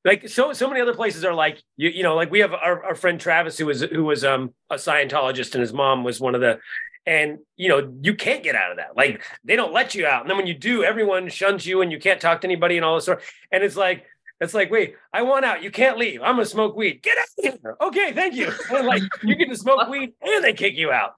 [0.04, 2.82] like so so many other places are like you you know like we have our,
[2.84, 6.34] our friend Travis who was who was um a Scientologist and his mom was one
[6.34, 6.58] of the
[7.06, 10.22] and you know you can't get out of that like they don't let you out
[10.22, 12.84] and then when you do everyone shuns you and you can't talk to anybody and
[12.84, 13.22] all this sort
[13.52, 14.04] and it's like
[14.40, 15.62] it's like, wait, I want out.
[15.62, 16.20] You can't leave.
[16.22, 17.02] I'm gonna smoke weed.
[17.02, 17.76] Get out of here.
[17.82, 18.50] Okay, thank you.
[18.70, 21.14] And like you get to smoke weed and they kick you out.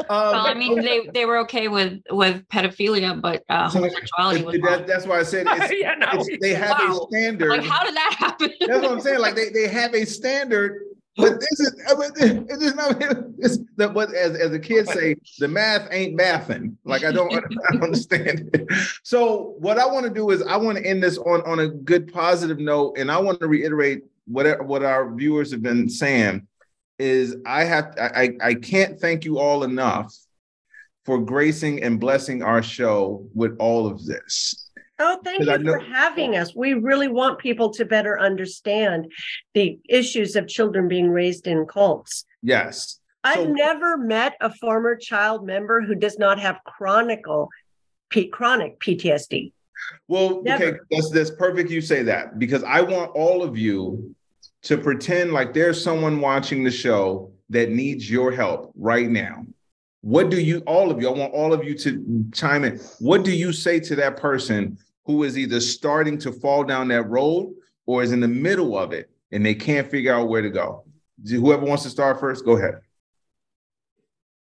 [0.00, 4.60] Um, well, I mean, they, they were okay with with pedophilia, but uh, homosexuality was
[4.62, 6.08] that, that's why I said it's, yeah, no.
[6.12, 7.00] it's, they have Wow.
[7.00, 7.48] a standard.
[7.50, 8.50] like, how did that happen?
[8.60, 9.20] That's what I'm saying.
[9.20, 10.82] Like they, they have a standard,
[11.18, 13.02] but this is uh, I mean, it is not.
[13.40, 16.76] It's the, but as as the kids say, the math ain't mathing.
[16.84, 17.40] Like I don't, I
[17.72, 18.68] don't understand it.
[19.02, 21.68] So what I want to do is I want to end this on on a
[21.68, 26.46] good positive note, and I want to reiterate what what our viewers have been saying
[26.98, 30.14] is I have I I can't thank you all enough
[31.04, 34.67] for gracing and blessing our show with all of this.
[34.98, 36.54] Oh, thank you know- for having us.
[36.54, 39.12] We really want people to better understand
[39.54, 42.24] the issues of children being raised in cults.
[42.42, 42.98] Yes.
[43.24, 47.48] I've So- never met a former child member who does not have chronicle,
[48.10, 49.52] P, chronic PTSD.
[50.08, 51.70] Well, okay, that's that's perfect.
[51.70, 54.14] You say that because I want all of you
[54.62, 59.46] to pretend like there's someone watching the show that needs your help right now.
[60.00, 62.78] What do you, all of you, I want all of you to chime in.
[62.98, 64.78] What do you say to that person
[65.08, 67.52] who is either starting to fall down that road
[67.86, 70.84] or is in the middle of it and they can't figure out where to go?
[71.26, 72.82] Whoever wants to start first, go ahead.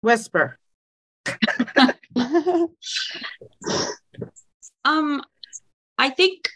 [0.01, 0.59] Whisper.
[4.85, 5.23] Um,
[5.97, 6.51] I think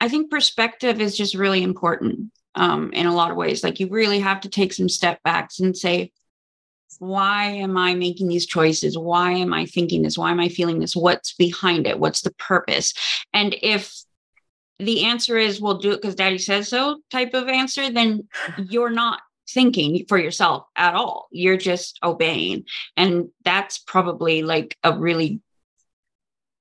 [0.00, 3.64] I think perspective is just really important um, in a lot of ways.
[3.64, 6.12] Like you really have to take some step backs and say,
[6.98, 8.98] why am I making these choices?
[8.98, 10.18] Why am I thinking this?
[10.18, 10.96] Why am I feeling this?
[10.96, 11.98] What's behind it?
[11.98, 12.92] What's the purpose?
[13.32, 13.92] And if
[14.78, 18.28] the answer is, well, do it because daddy says so type of answer, then
[18.58, 21.28] you're not thinking for yourself at all.
[21.30, 22.64] You're just obeying.
[22.96, 25.40] And that's probably like a really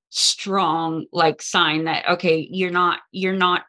[0.10, 3.66] strong like sign that okay you're not you're not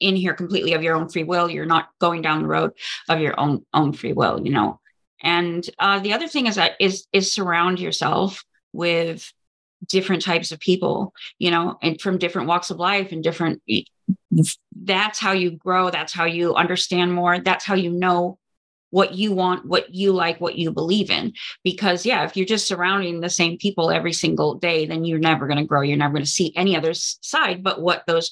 [0.00, 2.72] in here completely of your own free will you're not going down the road
[3.08, 4.80] of your own own free will you know
[5.22, 9.32] and uh the other thing is that is is surround yourself with
[9.86, 13.62] different types of people you know and from different walks of life and different
[14.82, 18.38] that's how you grow that's how you understand more that's how you know
[18.90, 21.32] what you want what you like what you believe in
[21.64, 25.46] because yeah if you're just surrounding the same people every single day then you're never
[25.46, 28.30] going to grow you're never going to see any other side but what those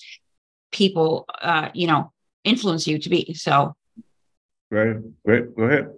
[0.70, 2.12] people uh you know
[2.45, 3.74] influence you to be so
[4.74, 5.93] Right, great, go ahead.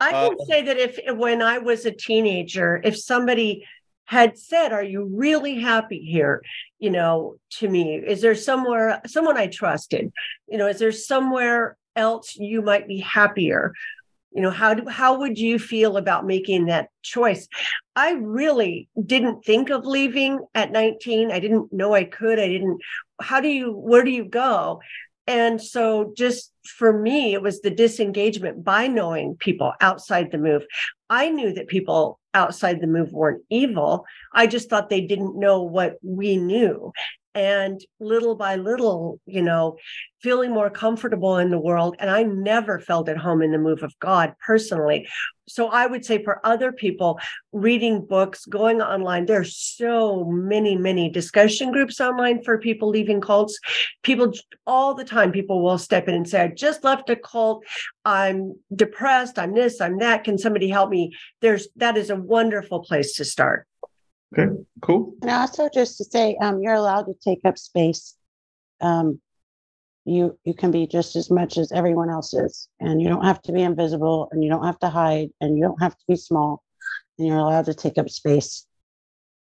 [0.00, 3.66] I Uh, can say that if when I was a teenager, if somebody
[4.06, 6.42] had said, Are you really happy here?
[6.78, 10.10] You know, to me, is there somewhere, someone I trusted,
[10.48, 13.72] you know, is there somewhere else you might be happier?
[14.32, 17.48] You know, how do, how would you feel about making that choice?
[17.96, 21.30] I really didn't think of leaving at 19.
[21.32, 22.38] I didn't know I could.
[22.38, 22.80] I didn't,
[23.20, 24.80] how do you, where do you go?
[25.30, 30.66] And so, just for me, it was the disengagement by knowing people outside the move.
[31.08, 34.06] I knew that people outside the move weren't evil.
[34.34, 36.92] I just thought they didn't know what we knew.
[37.32, 39.76] And little by little, you know,
[40.20, 41.94] feeling more comfortable in the world.
[42.00, 45.06] And I never felt at home in the move of God personally.
[45.48, 47.20] So I would say for other people,
[47.52, 53.58] reading books, going online, there's so many, many discussion groups online for people leaving cults.
[54.02, 54.32] People
[54.66, 57.64] all the time, people will step in and say, I just left a cult.
[58.04, 59.38] I'm depressed.
[59.38, 60.24] I'm this, I'm that.
[60.24, 61.12] Can somebody help me?
[61.40, 63.66] There's that is a wonderful place to start.
[64.38, 65.14] Okay, cool.
[65.22, 68.14] And also just to say, um, you're allowed to take up space.
[68.80, 69.20] Um,
[70.04, 73.42] you you can be just as much as everyone else is, and you don't have
[73.42, 76.16] to be invisible, and you don't have to hide, and you don't have to be
[76.16, 76.62] small,
[77.18, 78.66] and you're allowed to take up space.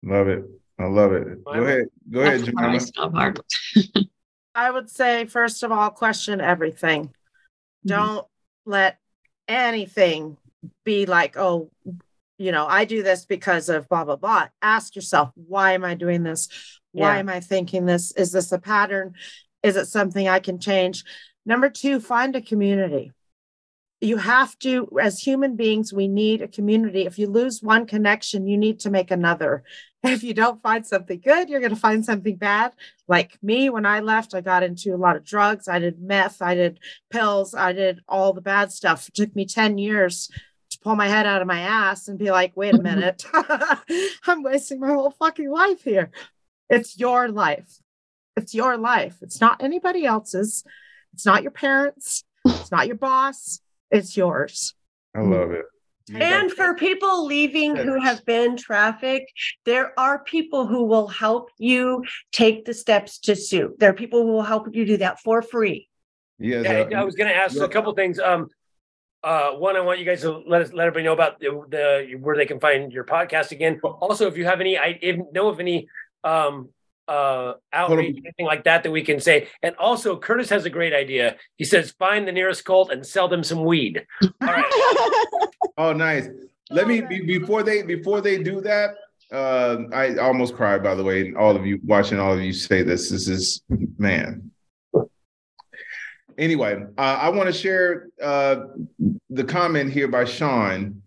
[0.03, 0.43] Love it.
[0.77, 1.43] I love it.
[1.43, 1.87] Go ahead.
[2.11, 2.79] Go ahead, that's where I Jemima.
[2.81, 3.39] stop hard.
[4.55, 7.13] I would say, first of all, question everything.
[7.85, 8.25] Don't
[8.65, 8.97] let
[9.47, 10.37] anything
[10.83, 11.69] be like, oh,
[12.37, 14.47] you know, I do this because of blah, blah, blah.
[14.61, 16.49] Ask yourself, why am I doing this?
[16.91, 17.19] Why Yeah.
[17.19, 18.11] am I thinking this?
[18.11, 19.13] Is this a pattern?
[19.63, 21.03] Is it something I can change?
[21.45, 23.11] Number two, find a community.
[24.01, 27.05] You have to, as human beings, we need a community.
[27.05, 29.63] If you lose one connection, you need to make another.
[30.05, 32.73] If you don't find something good, you're going to find something bad
[33.07, 36.41] like me when i left i got into a lot of drugs i did meth
[36.41, 36.79] i did
[37.11, 40.29] pills i did all the bad stuff it took me 10 years
[40.85, 43.25] pull my head out of my ass and be like wait a minute
[44.27, 46.11] i'm wasting my whole fucking life here
[46.69, 47.79] it's your life
[48.37, 49.15] it's your life.
[49.21, 50.65] It's not anybody else's.
[51.13, 52.25] It's not your parents.
[52.43, 53.61] It's not your boss.
[53.91, 54.73] It's yours.
[55.15, 55.63] I love it.
[56.13, 59.31] And for people leaving who have been trafficked,
[59.63, 63.73] there are people who will help you take the steps to sue.
[63.79, 65.87] There are people who will help you do that for free.
[66.37, 68.19] Yeah, Yeah, the- I was going to ask a couple things.
[68.19, 68.49] Um,
[69.25, 72.15] uh, one, I want you guys to let us let everybody know about the, the
[72.21, 73.79] where they can find your podcast again.
[73.83, 75.87] Also, if you have any, I if, know of any
[76.23, 76.69] um,
[77.07, 79.47] uh, outreach, anything like that that we can say.
[79.63, 81.37] And also, Curtis has a great idea.
[81.57, 84.05] He says, find the nearest cult and sell them some weed.
[84.21, 84.65] All right.
[85.77, 86.29] Oh, nice.
[86.69, 88.91] Let me be, before they before they do that.
[89.29, 90.81] Uh, I almost cried.
[90.81, 93.09] By the way, all of you watching, all of you say this.
[93.09, 93.61] This is
[93.97, 94.51] man.
[96.37, 98.65] Anyway, uh, I want to share uh,
[99.29, 101.01] the comment here by Sean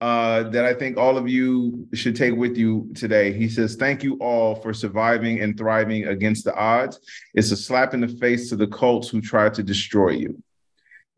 [0.00, 3.32] uh, that I think all of you should take with you today.
[3.32, 7.00] He says, "Thank you all for surviving and thriving against the odds.
[7.34, 10.42] It's a slap in the face to the cults who tried to destroy you."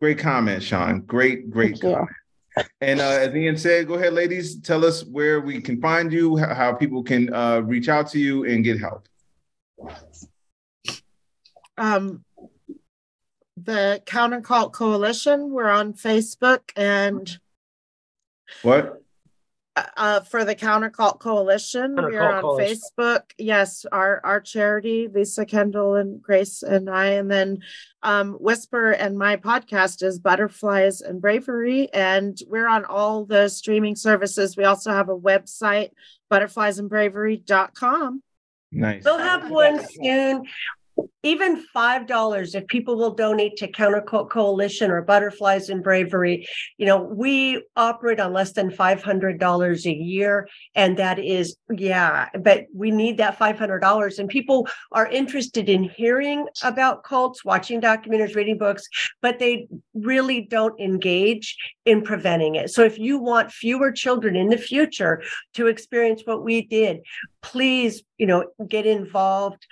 [0.00, 1.02] Great comment, Sean.
[1.02, 2.08] Great, great comment.
[2.80, 4.60] And uh, as Ian said, go ahead, ladies.
[4.60, 8.44] Tell us where we can find you, how people can uh, reach out to you
[8.44, 9.08] and get help.
[11.78, 12.24] um,
[13.64, 15.50] the Counter Cult Coalition.
[15.50, 17.38] We're on Facebook and
[18.62, 18.98] What?
[19.96, 21.96] uh, for the Counter Cult Coalition.
[21.96, 22.80] Counter We're on Coalition.
[22.98, 23.22] Facebook.
[23.38, 27.60] Yes, our our charity, Lisa Kendall and Grace and I, and then
[28.02, 33.96] um, Whisper and my podcast is Butterflies and Bravery, and we're on all the streaming
[33.96, 34.56] services.
[34.56, 35.90] We also have a website,
[36.30, 38.22] butterfliesandbravery.com.
[38.74, 39.04] Nice.
[39.04, 40.44] We'll have one soon.
[41.22, 46.46] Even five dollars if people will donate to Counter Cult Coalition or Butterflies and Bravery.
[46.78, 51.56] You know, we operate on less than five hundred dollars a year, and that is
[51.70, 52.28] yeah.
[52.40, 57.44] But we need that five hundred dollars, and people are interested in hearing about cults,
[57.44, 58.84] watching documentaries, reading books,
[59.20, 62.70] but they really don't engage in preventing it.
[62.70, 65.22] So if you want fewer children in the future
[65.54, 67.00] to experience what we did,
[67.42, 69.66] please, you know, get involved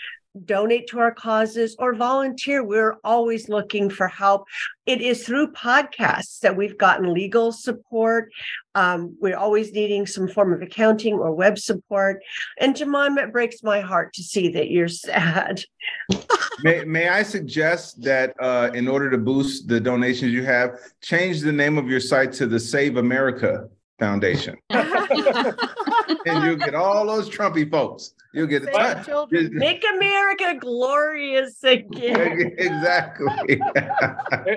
[0.44, 2.62] donate to our causes or volunteer.
[2.62, 4.46] We're always looking for help.
[4.86, 8.32] It is through podcasts that we've gotten legal support.
[8.74, 12.22] Um, we're always needing some form of accounting or web support.
[12.58, 15.62] And Jemima, it breaks my heart to see that you're sad.
[16.62, 21.40] May, may I suggest that uh, in order to boost the donations you have, change
[21.40, 23.68] the name of your site to the Save America
[24.00, 25.54] Foundation, and
[26.26, 28.14] you'll get all those Trumpy folks.
[28.32, 29.50] You'll get a Save ton- children.
[29.52, 32.54] Make America glorious again.
[32.58, 33.60] exactly.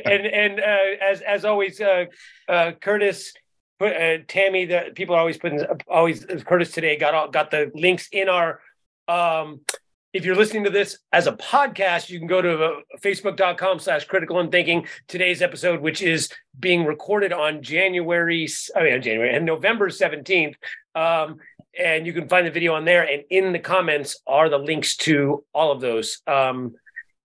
[0.05, 2.05] and and uh, as as always, uh,
[2.47, 3.33] uh, Curtis,
[3.81, 4.65] uh, Tammy.
[4.65, 8.61] The people are always putting always Curtis today got all, got the links in our.
[9.07, 9.61] Um,
[10.13, 14.05] if you're listening to this as a podcast, you can go to uh, facebook.com slash
[14.05, 19.43] critical and thinking today's episode, which is being recorded on January, I mean, January and
[19.43, 20.53] November 17th.
[20.93, 21.37] Um,
[21.77, 23.01] and you can find the video on there.
[23.03, 26.75] And in the comments are the links to all of those, um,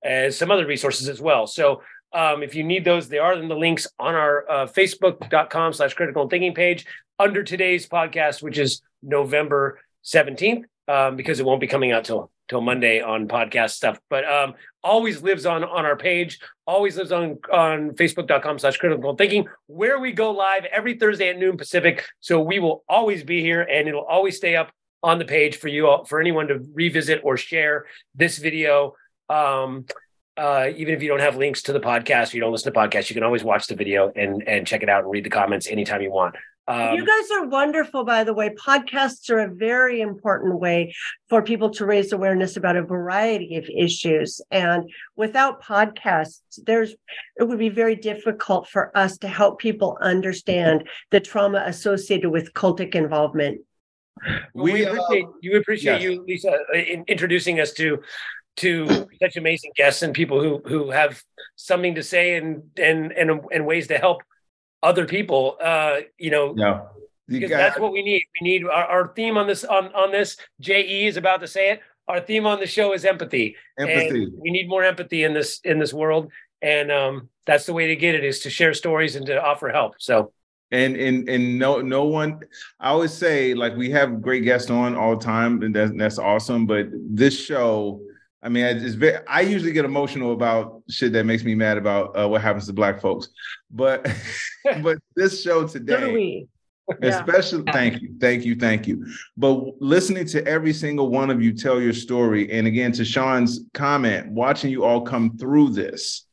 [0.02, 1.46] as some other resources as well.
[1.46, 1.82] So
[2.14, 5.92] um, if you need those, they are in the links on our uh, facebook.com slash
[5.92, 6.86] critical and thinking page
[7.18, 12.30] under today's podcast, which is November 17th, um, because it won't be coming out till
[12.48, 14.00] till Monday on podcast stuff.
[14.08, 19.14] But um, always lives on on our page, always lives on on facebook.com slash critical
[19.14, 22.04] thinking, where we go live every Thursday at noon Pacific.
[22.20, 24.72] So we will always be here and it'll always stay up
[25.02, 28.94] on the page for you all, for anyone to revisit or share this video.
[29.28, 29.84] Um,
[30.36, 32.78] uh, even if you don't have links to the podcast, or you don't listen to
[32.78, 35.30] podcasts, you can always watch the video and and check it out and read the
[35.30, 36.36] comments anytime you want.
[36.68, 38.50] Um, you guys are wonderful, by the way.
[38.50, 40.94] Podcasts are a very important way
[41.30, 44.42] for people to raise awareness about a variety of issues.
[44.50, 46.94] And without podcasts, there's
[47.36, 52.52] it would be very difficult for us to help people understand the trauma associated with
[52.52, 53.62] cultic involvement.
[54.52, 56.02] we, We, uh, appreciate you appreciate yes.
[56.02, 58.02] you, Lisa, uh, in introducing us to
[58.56, 61.22] to such amazing guests and people who who have
[61.56, 64.20] something to say and and and and ways to help
[64.82, 65.56] other people.
[65.60, 66.82] Uh, you know, Yeah.
[67.30, 68.22] You because got- that's what we need.
[68.40, 70.38] We need our, our theme on this on on this.
[70.60, 71.80] Je is about to say it.
[72.06, 73.54] Our theme on the show is empathy.
[73.78, 74.24] Empathy.
[74.24, 77.88] And we need more empathy in this in this world, and um, that's the way
[77.88, 79.96] to get it is to share stories and to offer help.
[79.98, 80.32] So
[80.70, 82.40] and and and no no one
[82.78, 86.18] i always say like we have great guests on all the time and that's, that's
[86.18, 88.00] awesome but this show
[88.42, 92.16] i mean it's very i usually get emotional about shit that makes me mad about
[92.18, 93.28] uh, what happens to black folks
[93.70, 94.06] but
[94.82, 96.46] but this show today.
[97.02, 99.06] Especially, thank you, thank you, thank you.
[99.36, 103.60] But listening to every single one of you tell your story, and again to Sean's
[103.74, 106.24] comment, watching you all come through this,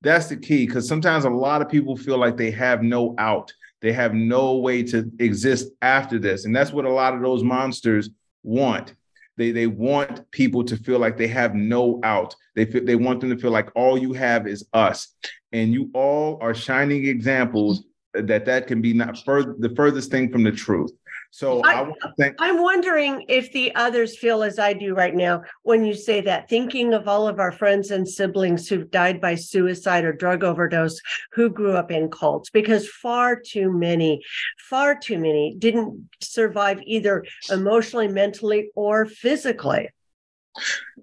[0.00, 0.66] that's the key.
[0.66, 4.56] Because sometimes a lot of people feel like they have no out, they have no
[4.56, 8.08] way to exist after this, and that's what a lot of those monsters
[8.42, 8.94] want.
[9.40, 12.36] They they want people to feel like they have no out.
[12.54, 15.14] They feel, they want them to feel like all you have is us,
[15.50, 20.30] and you all are shining examples that that can be not further the furthest thing
[20.30, 20.92] from the truth.
[21.32, 22.36] So I, I want to thank.
[22.40, 26.48] I'm wondering if the others feel as I do right now when you say that,
[26.48, 31.00] thinking of all of our friends and siblings who've died by suicide or drug overdose
[31.32, 34.22] who grew up in cults, because far too many,
[34.68, 39.88] far too many didn't survive either emotionally, mentally, or physically.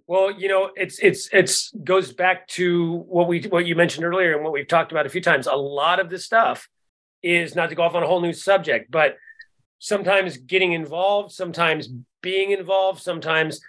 [0.07, 4.35] Well, you know, it's it's it's goes back to what we what you mentioned earlier
[4.35, 5.47] and what we've talked about a few times.
[5.47, 6.67] A lot of this stuff
[7.23, 9.15] is not to go off on a whole new subject, but
[9.79, 11.89] sometimes getting involved, sometimes
[12.21, 13.61] being involved, sometimes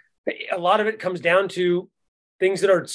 [0.52, 1.88] a lot of it comes down to
[2.40, 2.86] things that are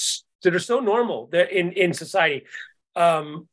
[0.44, 2.46] that are so normal that in in society,
[2.96, 3.48] um,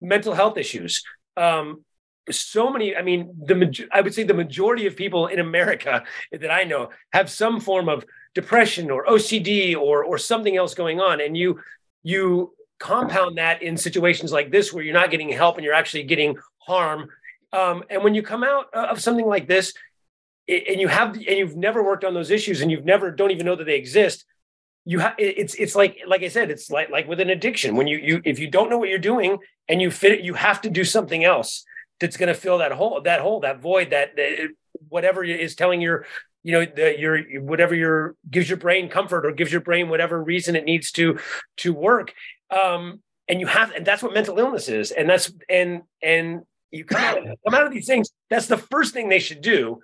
[0.00, 1.02] mental health issues.
[1.36, 1.84] Um,
[2.30, 2.94] so many.
[2.94, 6.90] I mean, the I would say the majority of people in America that I know
[7.12, 11.60] have some form of depression or OCD or or something else going on, and you
[12.02, 16.04] you compound that in situations like this where you're not getting help and you're actually
[16.04, 17.08] getting harm
[17.52, 19.72] um, and when you come out of something like this
[20.48, 23.46] and you have and you've never worked on those issues and you've never don't even
[23.46, 24.24] know that they exist
[24.88, 27.76] you have it's it's like like i said it's like like with an addiction.
[27.76, 29.36] When you you if you don't know what you're doing
[29.68, 31.64] and you fit it you have to do something else
[32.00, 34.48] that's going to fill that hole that hole that void that, that
[34.88, 36.06] whatever is telling your
[36.42, 40.24] you know the, your whatever your gives your brain comfort or gives your brain whatever
[40.24, 41.18] reason it needs to
[41.58, 42.14] to work.
[42.50, 44.90] Um, and you have and that's what mental illness is.
[44.90, 48.92] And that's and and you come out, come out of these things that's the first
[48.92, 49.80] thing they should do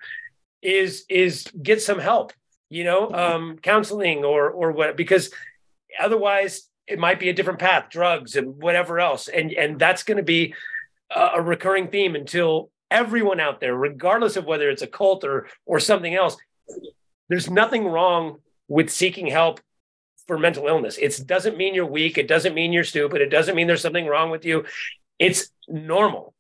[0.63, 2.33] is is get some help
[2.69, 5.31] you know um, counseling or or what because
[6.01, 10.17] otherwise it might be a different path drugs and whatever else and and that's going
[10.17, 10.55] to be
[11.15, 15.49] a, a recurring theme until everyone out there regardless of whether it's a cult or
[15.67, 16.37] or something else
[17.29, 19.61] there's nothing wrong with seeking help
[20.27, 20.97] for mental illness.
[20.99, 22.19] It doesn't mean you're weak.
[22.19, 23.21] It doesn't mean you're stupid.
[23.21, 24.65] It doesn't mean there's something wrong with you.
[25.19, 26.34] It's normal.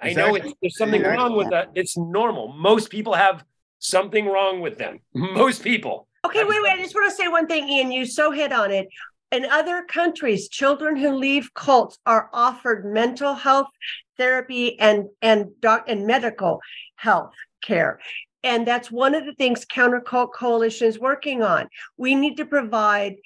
[0.00, 1.24] I know it's, there's something exactly.
[1.24, 1.70] wrong with that.
[1.74, 2.52] It's normal.
[2.52, 3.44] Most people have
[3.78, 5.00] something wrong with them.
[5.16, 5.36] Mm-hmm.
[5.36, 6.08] Most people.
[6.24, 6.72] Okay, wait, wait.
[6.72, 7.92] I just want to say one thing, Ian.
[7.92, 8.88] You so hit on it.
[9.30, 13.68] In other countries, children who leave cults are offered mental health
[14.16, 16.60] therapy and and doc and medical
[16.96, 18.00] health care.
[18.42, 21.68] And that's one of the things Counter Cult Coalition is working on.
[21.96, 23.16] We need to provide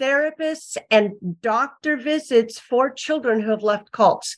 [0.00, 4.36] therapists and doctor visits for children who have left cults.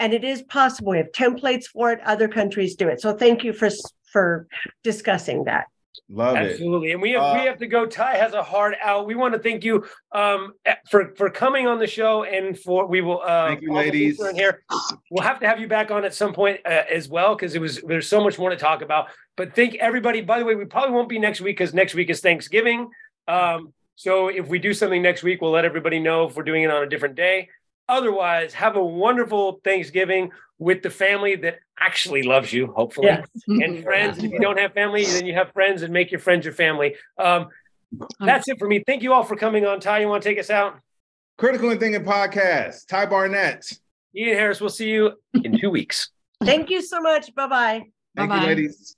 [0.00, 0.92] And it is possible.
[0.92, 2.00] We have templates for it.
[2.04, 3.00] Other countries do it.
[3.00, 3.68] So thank you for
[4.12, 4.46] for
[4.82, 5.66] discussing that.
[6.10, 6.48] Love Absolutely.
[6.48, 6.52] it.
[6.52, 6.92] Absolutely.
[6.92, 7.84] And we have uh, we have to go.
[7.84, 9.06] Ty has a hard out.
[9.06, 10.52] We want to thank you um,
[10.90, 14.62] for for coming on the show and for we will uh thank you ladies here.
[15.10, 17.60] We'll have to have you back on at some point uh, as well because it
[17.60, 19.08] was there's so much more to talk about.
[19.36, 20.22] But thank everybody.
[20.22, 22.88] By the way, we probably won't be next week because next week is Thanksgiving.
[23.26, 26.62] Um, so if we do something next week, we'll let everybody know if we're doing
[26.62, 27.50] it on a different day.
[27.88, 33.26] Otherwise, have a wonderful Thanksgiving with the family that actually loves you, hopefully, yes.
[33.48, 34.18] and friends.
[34.18, 36.96] if you don't have family, then you have friends and make your friends your family.
[37.18, 37.48] Um,
[38.20, 38.82] that's it for me.
[38.86, 39.80] Thank you all for coming on.
[39.80, 40.78] Ty, you want to take us out?
[41.38, 42.86] Critical and Thinking Podcast.
[42.88, 43.72] Ty Barnett.
[44.14, 44.60] Ian Harris.
[44.60, 45.12] We'll see you
[45.44, 46.10] in two weeks.
[46.42, 47.34] Thank you so much.
[47.34, 47.82] Bye bye.
[48.16, 48.40] Thank Bye-bye.
[48.42, 48.97] you, ladies.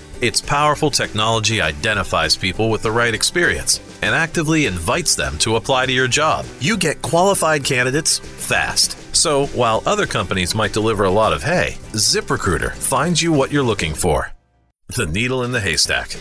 [0.21, 5.87] Its powerful technology identifies people with the right experience and actively invites them to apply
[5.87, 6.45] to your job.
[6.59, 8.97] You get qualified candidates fast.
[9.15, 13.63] So, while other companies might deliver a lot of hay, ZipRecruiter finds you what you're
[13.63, 14.31] looking for.
[14.95, 16.15] The needle in the haystack.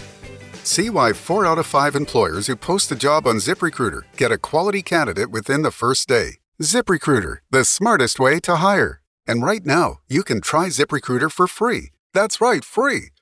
[0.65, 4.39] See why four out of five employers who post a job on ZipRecruiter get a
[4.39, 6.39] quality candidate within the first day.
[6.63, 9.03] ZipRecruiter, the smartest way to hire.
[9.27, 11.91] And right now, you can try ZipRecruiter for free.
[12.15, 13.11] That's right, free